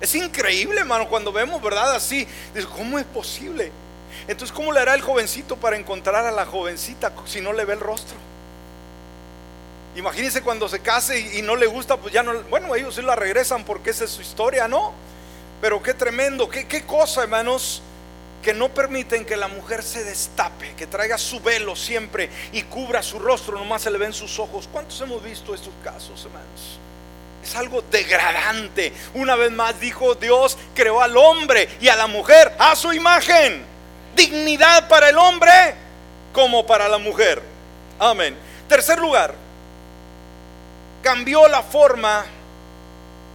[0.00, 1.94] Es increíble, hermano, cuando vemos, ¿verdad?
[1.94, 2.26] Así,
[2.76, 3.72] ¿cómo es posible?
[4.28, 7.74] Entonces, ¿cómo le hará el jovencito para encontrar a la jovencita si no le ve
[7.74, 8.16] el rostro?
[9.96, 13.16] Imagínense cuando se case y, no le gusta, pues ya no, bueno, ellos sí la
[13.16, 14.92] regresan porque esa es su historia, ¿no?
[15.62, 17.80] Pero qué tremendo, qué, qué cosa, hermanos,
[18.42, 23.02] que no permiten que la mujer se destape, que traiga su velo siempre y cubra
[23.02, 24.68] su rostro, nomás se le ven sus ojos.
[24.70, 26.78] ¿Cuántos hemos visto estos casos, hermanos?
[27.46, 28.92] Es algo degradante.
[29.14, 33.64] Una vez más dijo Dios creó al hombre y a la mujer a su imagen.
[34.16, 35.52] Dignidad para el hombre
[36.32, 37.40] como para la mujer.
[38.00, 38.36] Amén.
[38.68, 39.32] Tercer lugar,
[41.02, 42.26] cambió la forma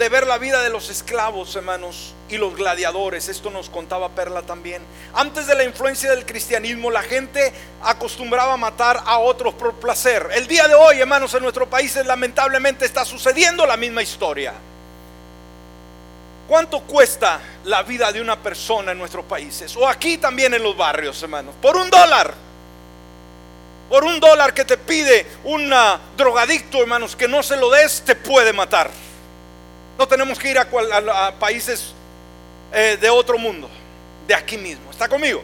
[0.01, 3.29] de ver la vida de los esclavos, hermanos, y los gladiadores.
[3.29, 4.81] Esto nos contaba Perla también.
[5.13, 10.27] Antes de la influencia del cristianismo, la gente acostumbraba a matar a otros por placer.
[10.33, 14.53] El día de hoy, hermanos, en nuestro país lamentablemente está sucediendo la misma historia.
[16.47, 19.77] ¿Cuánto cuesta la vida de una persona en nuestros países?
[19.77, 21.53] O aquí también en los barrios, hermanos.
[21.61, 22.33] Por un dólar
[23.87, 25.69] por un dólar que te pide un
[26.15, 28.89] drogadicto, hermanos, que no se lo des, te puede matar.
[29.97, 31.93] No tenemos que ir a, países
[32.73, 33.69] eh, de otro mundo,
[34.27, 34.89] de aquí mismo.
[34.91, 35.43] ¿Está conmigo?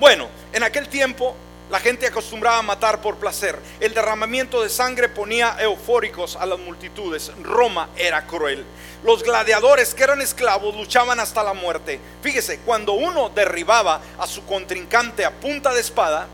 [0.00, 1.36] Bueno, en aquel tiempo
[1.72, 3.58] la gente acostumbraba a matar por placer.
[3.80, 7.32] El derramamiento de sangre ponía eufóricos a las multitudes.
[7.42, 8.62] Roma era cruel.
[9.04, 11.98] Los gladiadores que eran esclavos luchaban hasta la muerte.
[12.20, 16.28] Fíjese, cuando uno derribaba a su contrincante a punta de espada,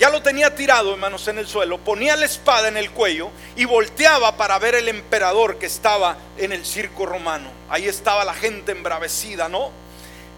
[0.00, 3.66] ya lo tenía tirado, hermanos, en el suelo, ponía la espada en el cuello y
[3.66, 7.50] volteaba para ver el emperador que estaba en el circo romano.
[7.68, 9.70] Ahí estaba la gente embravecida, ¿no?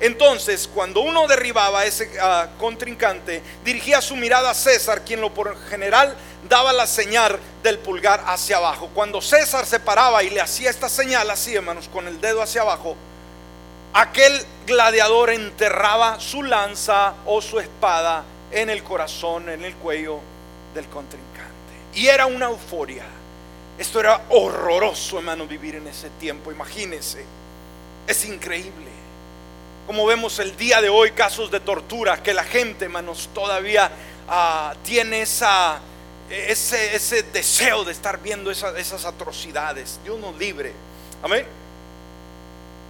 [0.00, 5.32] Entonces, cuando uno derribaba a ese ah, contrincante, dirigía su mirada a César, quien lo
[5.32, 6.16] por general
[6.48, 8.90] daba la señal del pulgar hacia abajo.
[8.92, 12.62] Cuando César se paraba y le hacía esta señal así, hermanos, con el dedo hacia
[12.62, 12.96] abajo,
[13.94, 20.20] aquel gladiador enterraba su lanza o su espada en el corazón, en el cuello
[20.74, 21.52] del contrincante.
[21.94, 23.04] Y era una euforia.
[23.78, 26.52] Esto era horroroso, hermano, vivir en ese tiempo.
[26.52, 27.24] Imagínense.
[28.06, 28.90] Es increíble.
[29.86, 33.90] Como vemos el día de hoy, casos de tortura, que la gente, hermanos, todavía
[34.28, 39.98] ah, tiene ese, deseo de estar viendo esas atrocidades.
[40.04, 40.72] Dios nos libre.
[41.22, 41.46] Amén.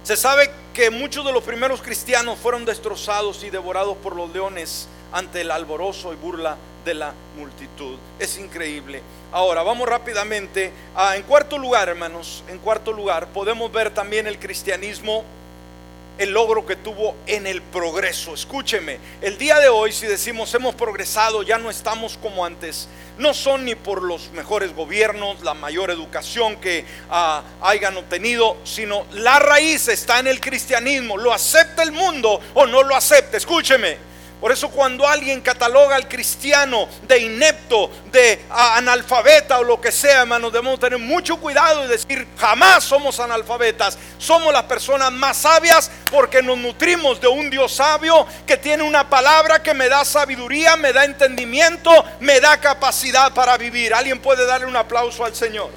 [0.03, 4.87] Se sabe que muchos de los primeros cristianos fueron destrozados y devorados por los leones
[5.13, 7.97] ante el alborozo y burla de la multitud.
[8.19, 9.01] Es increíble.
[9.31, 10.71] Ahora, vamos rápidamente.
[10.95, 15.23] A, en cuarto lugar, hermanos, en cuarto lugar, podemos ver también el cristianismo
[16.17, 18.33] el logro que tuvo en el progreso.
[18.33, 22.87] Escúcheme, el día de hoy si decimos hemos progresado, ya no estamos como antes.
[23.17, 29.05] No son ni por los mejores gobiernos, la mayor educación que ah, hayan obtenido, sino
[29.11, 31.17] la raíz está en el cristianismo.
[31.17, 33.37] Lo acepta el mundo o no lo acepta.
[33.37, 34.12] Escúcheme.
[34.43, 40.23] Por eso cuando alguien cataloga al cristiano de inepto, de analfabeta o lo que sea,
[40.23, 43.97] hermanos, debemos tener mucho cuidado y decir, jamás somos analfabetas.
[44.17, 49.09] Somos las personas más sabias porque nos nutrimos de un Dios sabio que tiene una
[49.09, 53.93] palabra que me da sabiduría, me da entendimiento, me da capacidad para vivir.
[53.93, 55.69] Alguien puede darle un aplauso al Señor.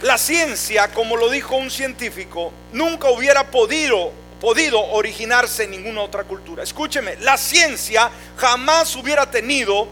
[0.00, 6.24] La ciencia, como lo dijo un científico, nunca hubiera podido podido originarse en ninguna otra
[6.24, 6.62] cultura.
[6.62, 9.86] Escúcheme, la ciencia jamás hubiera tenido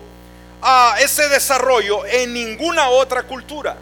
[0.63, 3.77] ah, ese desarrollo en ninguna otra cultura.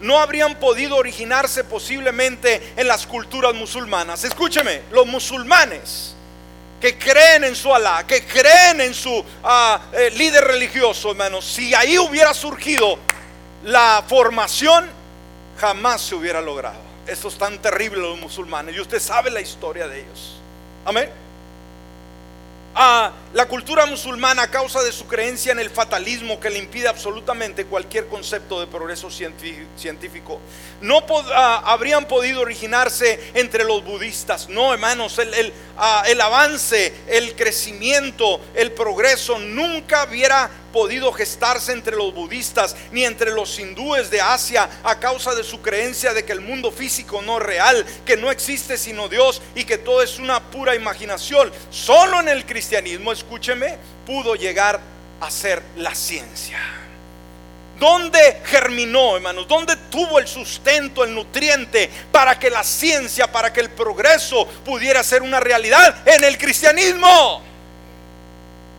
[0.00, 4.24] No habrían podido originarse posiblemente en las culturas musulmanas.
[4.24, 6.14] Escúcheme, los musulmanes
[6.80, 11.74] que creen en su Alá, que creen en su ah, eh, líder religioso, hermanos, si
[11.74, 12.98] ahí hubiera surgido
[13.64, 14.86] la formación,
[15.58, 16.85] jamás se hubiera logrado.
[17.06, 18.74] Estos tan terribles los musulmanes.
[18.74, 20.40] Y usted sabe la historia de ellos.
[20.84, 21.10] Amén.
[22.78, 26.88] A la cultura musulmana a causa de su creencia en el fatalismo que le impide
[26.88, 30.40] absolutamente cualquier concepto de progreso científico.
[30.82, 31.02] No
[31.64, 34.50] habrían podido originarse entre los budistas.
[34.50, 35.52] No, hermanos, el, el,
[36.06, 43.30] el avance, el crecimiento, el progreso nunca hubiera podido gestarse entre los budistas ni entre
[43.30, 47.38] los hindúes de Asia a causa de su creencia de que el mundo físico no
[47.38, 51.50] es real, que no existe sino Dios y que todo es una pura imaginación.
[51.70, 54.78] Solo en el cristianismo, escúcheme, pudo llegar
[55.18, 56.58] a ser la ciencia.
[57.78, 59.48] ¿Dónde germinó, hermanos?
[59.48, 65.02] ¿Dónde tuvo el sustento, el nutriente para que la ciencia, para que el progreso pudiera
[65.02, 66.06] ser una realidad?
[66.06, 67.45] En el cristianismo.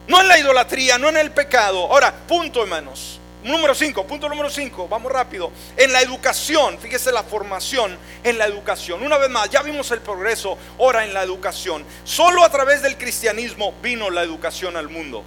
[0.07, 1.91] No en la idolatría, no en el pecado.
[1.91, 3.19] Ahora, punto, hermanos.
[3.43, 5.51] Número 5, punto número 5, vamos rápido.
[5.77, 9.01] En la educación, fíjese la formación en la educación.
[9.03, 11.85] Una vez más, ya vimos el progreso ahora en la educación.
[12.03, 15.23] Solo a través del cristianismo vino la educación al mundo.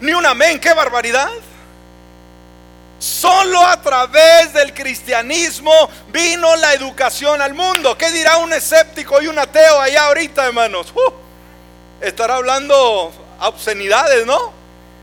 [0.00, 1.30] Ni un amén, qué barbaridad.
[2.98, 5.72] Solo a través del cristianismo
[6.12, 7.96] vino la educación al mundo.
[7.96, 10.92] ¿Qué dirá un escéptico y un ateo allá ahorita, hermanos?
[10.94, 11.12] Uh,
[12.04, 14.52] estará hablando obscenidades, ¿no?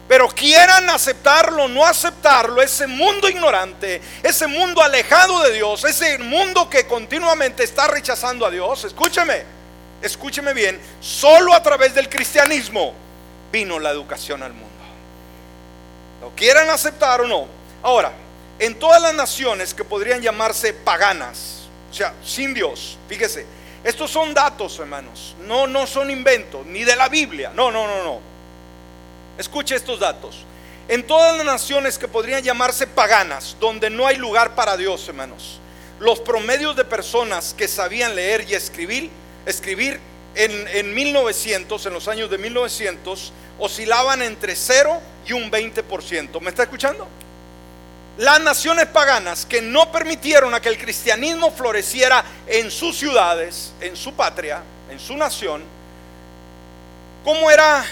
[0.07, 6.19] Pero quieran aceptarlo o no aceptarlo, ese mundo ignorante, ese mundo alejado de Dios, ese
[6.19, 9.43] mundo que continuamente está rechazando a Dios, escúcheme,
[10.01, 12.93] escúcheme bien, solo a través del cristianismo
[13.51, 14.69] vino la educación al mundo.
[16.21, 17.47] Lo quieran aceptar o no.
[17.81, 18.11] Ahora,
[18.59, 23.45] en todas las naciones que podrían llamarse paganas, o sea, sin Dios, fíjese,
[23.85, 28.03] estos son datos, hermanos, no, no son inventos, ni de la Biblia, no, no, no,
[28.03, 28.19] no.
[29.37, 30.43] Escuche estos datos.
[30.87, 35.59] En todas las naciones que podrían llamarse paganas, donde no hay lugar para Dios, hermanos,
[35.99, 39.11] los promedios de personas que sabían leer y escribir,
[39.45, 39.99] escribir
[40.33, 46.41] en, en 1900, en los años de 1900, oscilaban entre 0 y un 20%.
[46.41, 47.07] ¿Me está escuchando?
[48.17, 53.95] Las naciones paganas que no permitieron a que el cristianismo floreciera en sus ciudades, en
[53.97, 55.63] su patria, en su nación,
[57.25, 57.85] ¿cómo era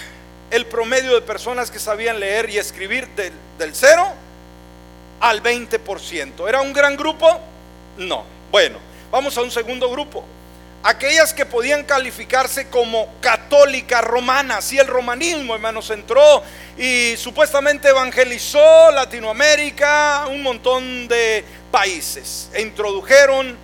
[0.50, 4.12] el promedio de personas que sabían leer y escribir del, del 0
[5.20, 6.48] al 20%?
[6.48, 7.40] ¿Era un gran grupo?
[7.98, 8.24] No.
[8.50, 8.78] Bueno,
[9.10, 10.24] vamos a un segundo grupo
[10.84, 14.70] aquellas que podían calificarse como católicas romanas.
[14.72, 16.42] Y el romanismo, hermanos, entró
[16.78, 22.50] y supuestamente evangelizó Latinoamérica, un montón de países.
[22.52, 23.56] E introdujeron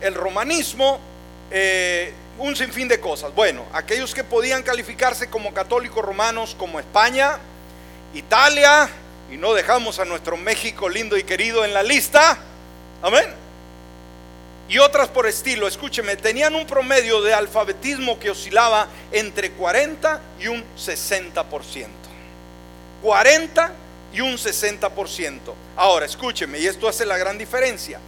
[0.00, 0.98] el romanismo,
[1.50, 3.32] eh, un sinfín de cosas.
[3.34, 7.38] Bueno, aquellos que podían calificarse como católicos romanos, como España,
[8.14, 8.90] Italia,
[9.30, 12.36] y no dejamos a nuestro México lindo y querido en la lista.
[13.00, 13.43] Amén
[14.68, 20.46] y otras por estilo, escúcheme, tenían un promedio de alfabetismo que oscilaba entre 40 y
[20.46, 21.86] un 60%.
[23.02, 23.72] 40
[24.14, 25.40] y un 60%.
[25.76, 28.00] Ahora, escúcheme, y esto hace la gran diferencia.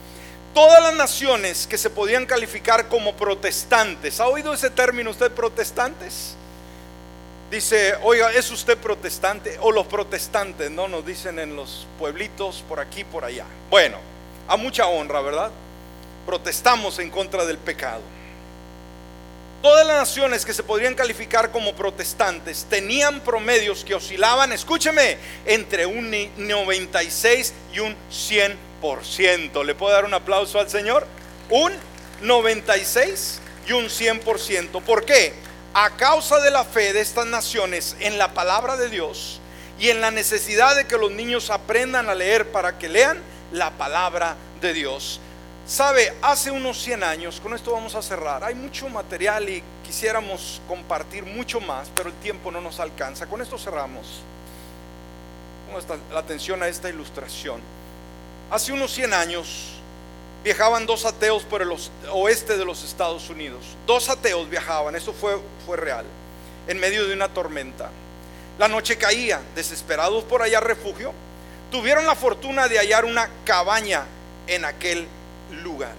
[0.54, 6.34] Todas las naciones que se podían calificar como protestantes, ¿ha oído ese término usted protestantes?
[7.50, 9.59] Dice, oiga, ¿es usted protestante?
[9.61, 10.88] O los protestantes, ¿no?
[10.88, 13.44] Nos dicen en los pueblitos por aquí, por allá.
[13.68, 13.98] Bueno,
[14.48, 15.50] a mucha honra, ¿verdad?
[16.27, 18.03] Protestamos en contra del pecado.
[19.62, 25.16] Todas las naciones que se podrían calificar como protestantes tenían promedios que oscilaban, escúcheme,
[25.47, 29.64] entre un 96 y un 100%.
[29.64, 31.07] ¿Le puedo dar un aplauso al Señor?
[31.49, 31.72] Un
[32.20, 34.83] 96 y un 100%.
[34.83, 35.33] ¿Por qué?
[35.74, 39.41] A causa de la fe de estas naciones en la palabra de Dios
[39.79, 43.18] y en la necesidad de que los niños aprendan a leer para que lean
[43.53, 45.20] la palabra de Dios.
[45.66, 50.62] Sabe, hace unos 100 años, con esto vamos a cerrar, hay mucho material y quisiéramos
[50.68, 53.26] compartir mucho más, pero el tiempo no nos alcanza.
[53.26, 54.20] Con esto cerramos.
[55.66, 57.60] Pongo la atención a esta ilustración.
[58.48, 59.72] Hace unos 100 años
[60.44, 61.72] viajaban dos ateos por el
[62.12, 63.64] oeste de los Estados Unidos.
[63.86, 65.36] Dos ateos viajaban, eso fue,
[65.66, 66.04] fue real,
[66.68, 67.90] en medio de una tormenta.
[68.56, 71.12] La noche caía, desesperados por hallar refugio,
[71.72, 74.04] tuvieron la fortuna de hallar una cabaña
[74.46, 75.08] en aquel
[75.62, 75.94] lugar.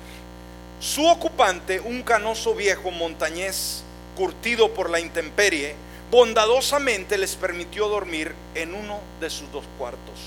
[0.80, 3.84] Su ocupante, un canoso viejo montañés,
[4.16, 5.76] curtido por la intemperie,
[6.12, 10.20] bondadosamente les permitió dormir en uno de sus dos cuartos.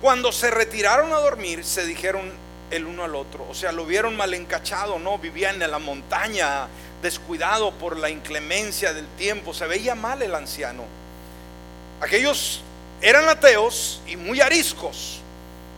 [0.00, 2.32] Cuando se retiraron a dormir, se dijeron
[2.70, 5.18] el uno al otro, o sea, lo vieron mal encachado, ¿no?
[5.18, 6.66] Vivía en la montaña,
[7.02, 10.84] descuidado por la inclemencia del tiempo, se veía mal el anciano.
[12.00, 12.62] Aquellos
[13.00, 15.21] eran ateos y muy ariscos,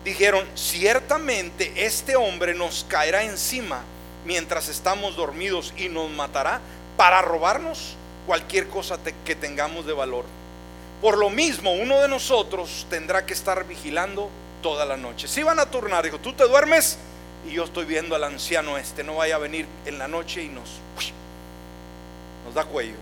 [0.04, 3.82] dijeron, ciertamente este hombre nos caerá encima
[4.24, 6.60] mientras estamos dormidos y nos matará
[6.96, 7.96] para robarnos
[8.26, 10.24] cualquier cosa que tengamos de valor.
[11.00, 14.30] Por lo mismo, uno de nosotros tendrá que estar vigilando
[14.62, 15.26] toda la noche.
[15.26, 16.98] Si van a turnar, dijo, tú te duermes
[17.48, 20.48] y yo estoy viendo al anciano este, no vaya a venir en la noche y
[20.48, 20.68] nos,
[22.44, 22.96] nos da cuello.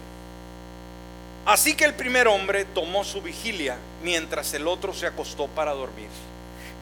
[1.44, 6.08] Así que el primer hombre tomó su vigilia mientras el otro se acostó para dormir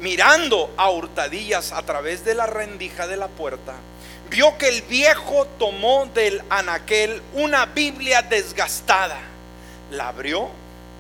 [0.00, 3.74] mirando a hurtadillas a través de la rendija de la puerta,
[4.28, 9.18] vio que el viejo tomó del anaquel una Biblia desgastada.
[9.90, 10.48] La abrió,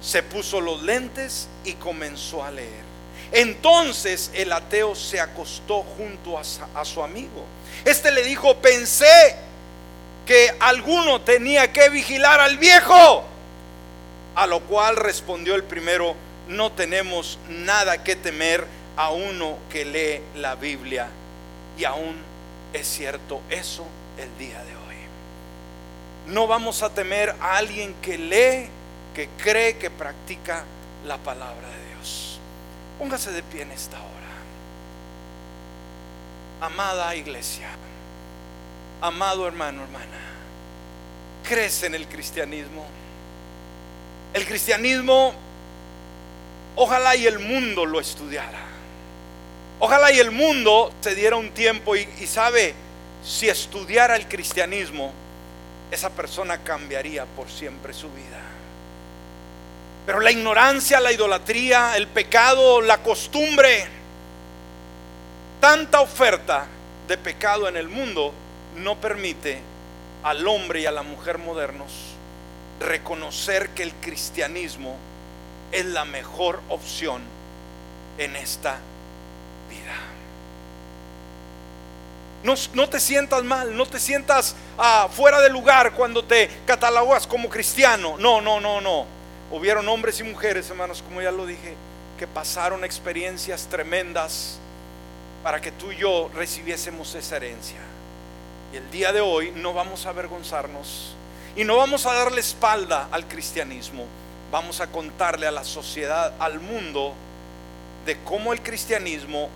[0.02, 2.90] se puso los lentes y comenzó a leer.
[3.32, 6.42] Entonces el ateo se acostó junto a,
[6.74, 7.44] a su amigo.
[7.84, 9.36] Este le dijo, pensé
[10.26, 13.24] que alguno tenía que vigilar al viejo.
[14.34, 16.14] A lo cual respondió el primero,
[16.48, 18.66] no tenemos nada que temer
[19.00, 21.08] a uno que lee la Biblia.
[21.78, 22.16] Y aún
[22.74, 23.86] es cierto eso
[24.18, 24.96] el día de hoy.
[26.26, 28.68] No vamos a temer a alguien que lee,
[29.14, 30.64] que cree, que practica
[31.06, 32.38] la palabra de Dios.
[32.98, 34.10] Póngase de pie en esta hora.
[36.60, 37.68] Amada iglesia,
[39.00, 40.20] amado hermano, hermana,
[41.42, 42.84] crece en el cristianismo.
[44.34, 45.32] El cristianismo,
[46.76, 48.69] ojalá y el mundo lo estudiara.
[49.80, 52.74] Ojalá y el mundo se diera un tiempo y, y sabe,
[53.24, 55.12] si estudiara el cristianismo,
[55.90, 58.40] esa persona cambiaría por siempre su vida.
[60.06, 63.86] Pero la ignorancia, la idolatría, el pecado, la costumbre,
[65.60, 66.66] tanta oferta
[67.08, 68.32] de pecado en el mundo
[68.76, 69.60] no permite
[70.22, 71.92] al hombre y a la mujer modernos
[72.80, 74.96] reconocer que el cristianismo
[75.72, 77.22] es la mejor opción
[78.18, 78.78] en esta
[79.70, 79.94] vida.
[82.42, 87.48] No, te sientas mal, no te sientas ah, fuera de lugar cuando te catalogas como
[87.48, 88.16] cristiano.
[88.18, 89.06] No, no, no, no.
[89.50, 91.74] Hubieron hombres y mujeres, hermanos, como ya lo dije,
[92.18, 94.58] que pasaron experiencias tremendas
[95.42, 97.80] para que tú y yo recibiésemos esa herencia.
[98.72, 101.14] Y el día de hoy no vamos a avergonzarnos
[101.56, 104.06] y no vamos a darle espalda al cristianismo.
[104.50, 107.14] Vamos a contarle a la sociedad, al mundo,
[108.06, 109.48] de cómo el cristianismo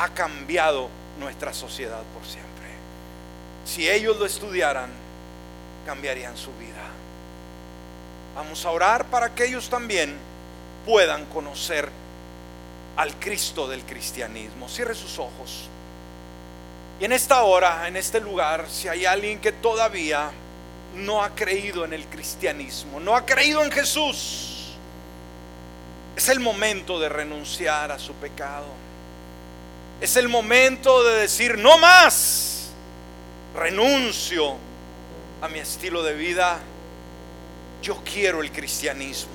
[0.00, 0.88] ha cambiado
[1.18, 2.48] nuestra sociedad por siempre.
[3.66, 4.90] Si ellos lo estudiaran,
[5.84, 6.88] cambiarían su vida.
[8.34, 10.16] Vamos a orar para que ellos también
[10.86, 11.90] puedan conocer
[12.96, 14.70] al Cristo del cristianismo.
[14.70, 15.68] Cierre sus ojos.
[16.98, 20.30] Y en esta hora, en este lugar, si hay alguien que todavía
[20.94, 24.76] no ha creído en el cristianismo, no ha creído en Jesús,
[26.16, 28.89] es el momento de renunciar a su pecado.
[30.00, 32.70] Es el momento de decir, no más,
[33.54, 34.56] renuncio
[35.42, 36.58] a mi estilo de vida.
[37.82, 39.32] Yo quiero el cristianismo.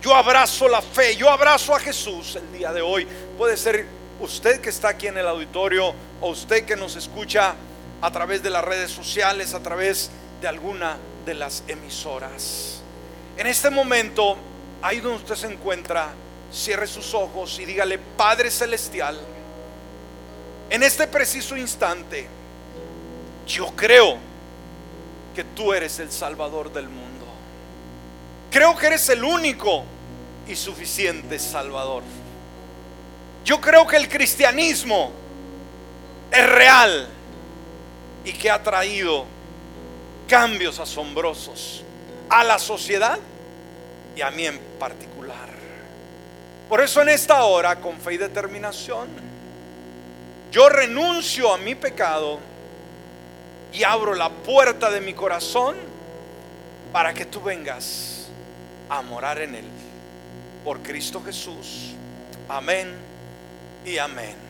[0.00, 3.06] Yo abrazo la fe, yo abrazo a Jesús el día de hoy.
[3.36, 3.86] Puede ser
[4.18, 7.54] usted que está aquí en el auditorio o usted que nos escucha
[8.00, 12.80] a través de las redes sociales, a través de alguna de las emisoras.
[13.36, 14.36] En este momento,
[14.80, 16.08] ahí donde usted se encuentra,
[16.52, 19.20] cierre sus ojos y dígale, Padre Celestial,
[20.72, 22.26] en este preciso instante,
[23.46, 24.16] yo creo
[25.34, 27.26] que tú eres el Salvador del mundo.
[28.50, 29.84] Creo que eres el único
[30.48, 32.02] y suficiente Salvador.
[33.44, 35.12] Yo creo que el cristianismo
[36.30, 37.06] es real
[38.24, 39.26] y que ha traído
[40.26, 41.84] cambios asombrosos
[42.30, 43.18] a la sociedad
[44.16, 45.50] y a mí en particular.
[46.66, 49.31] Por eso en esta hora, con fe y determinación,
[50.52, 52.38] yo renuncio a mi pecado
[53.72, 55.76] y abro la puerta de mi corazón
[56.92, 58.28] para que tú vengas
[58.90, 59.64] a morar en él.
[60.62, 61.94] Por Cristo Jesús.
[62.50, 62.94] Amén
[63.86, 64.36] y amén.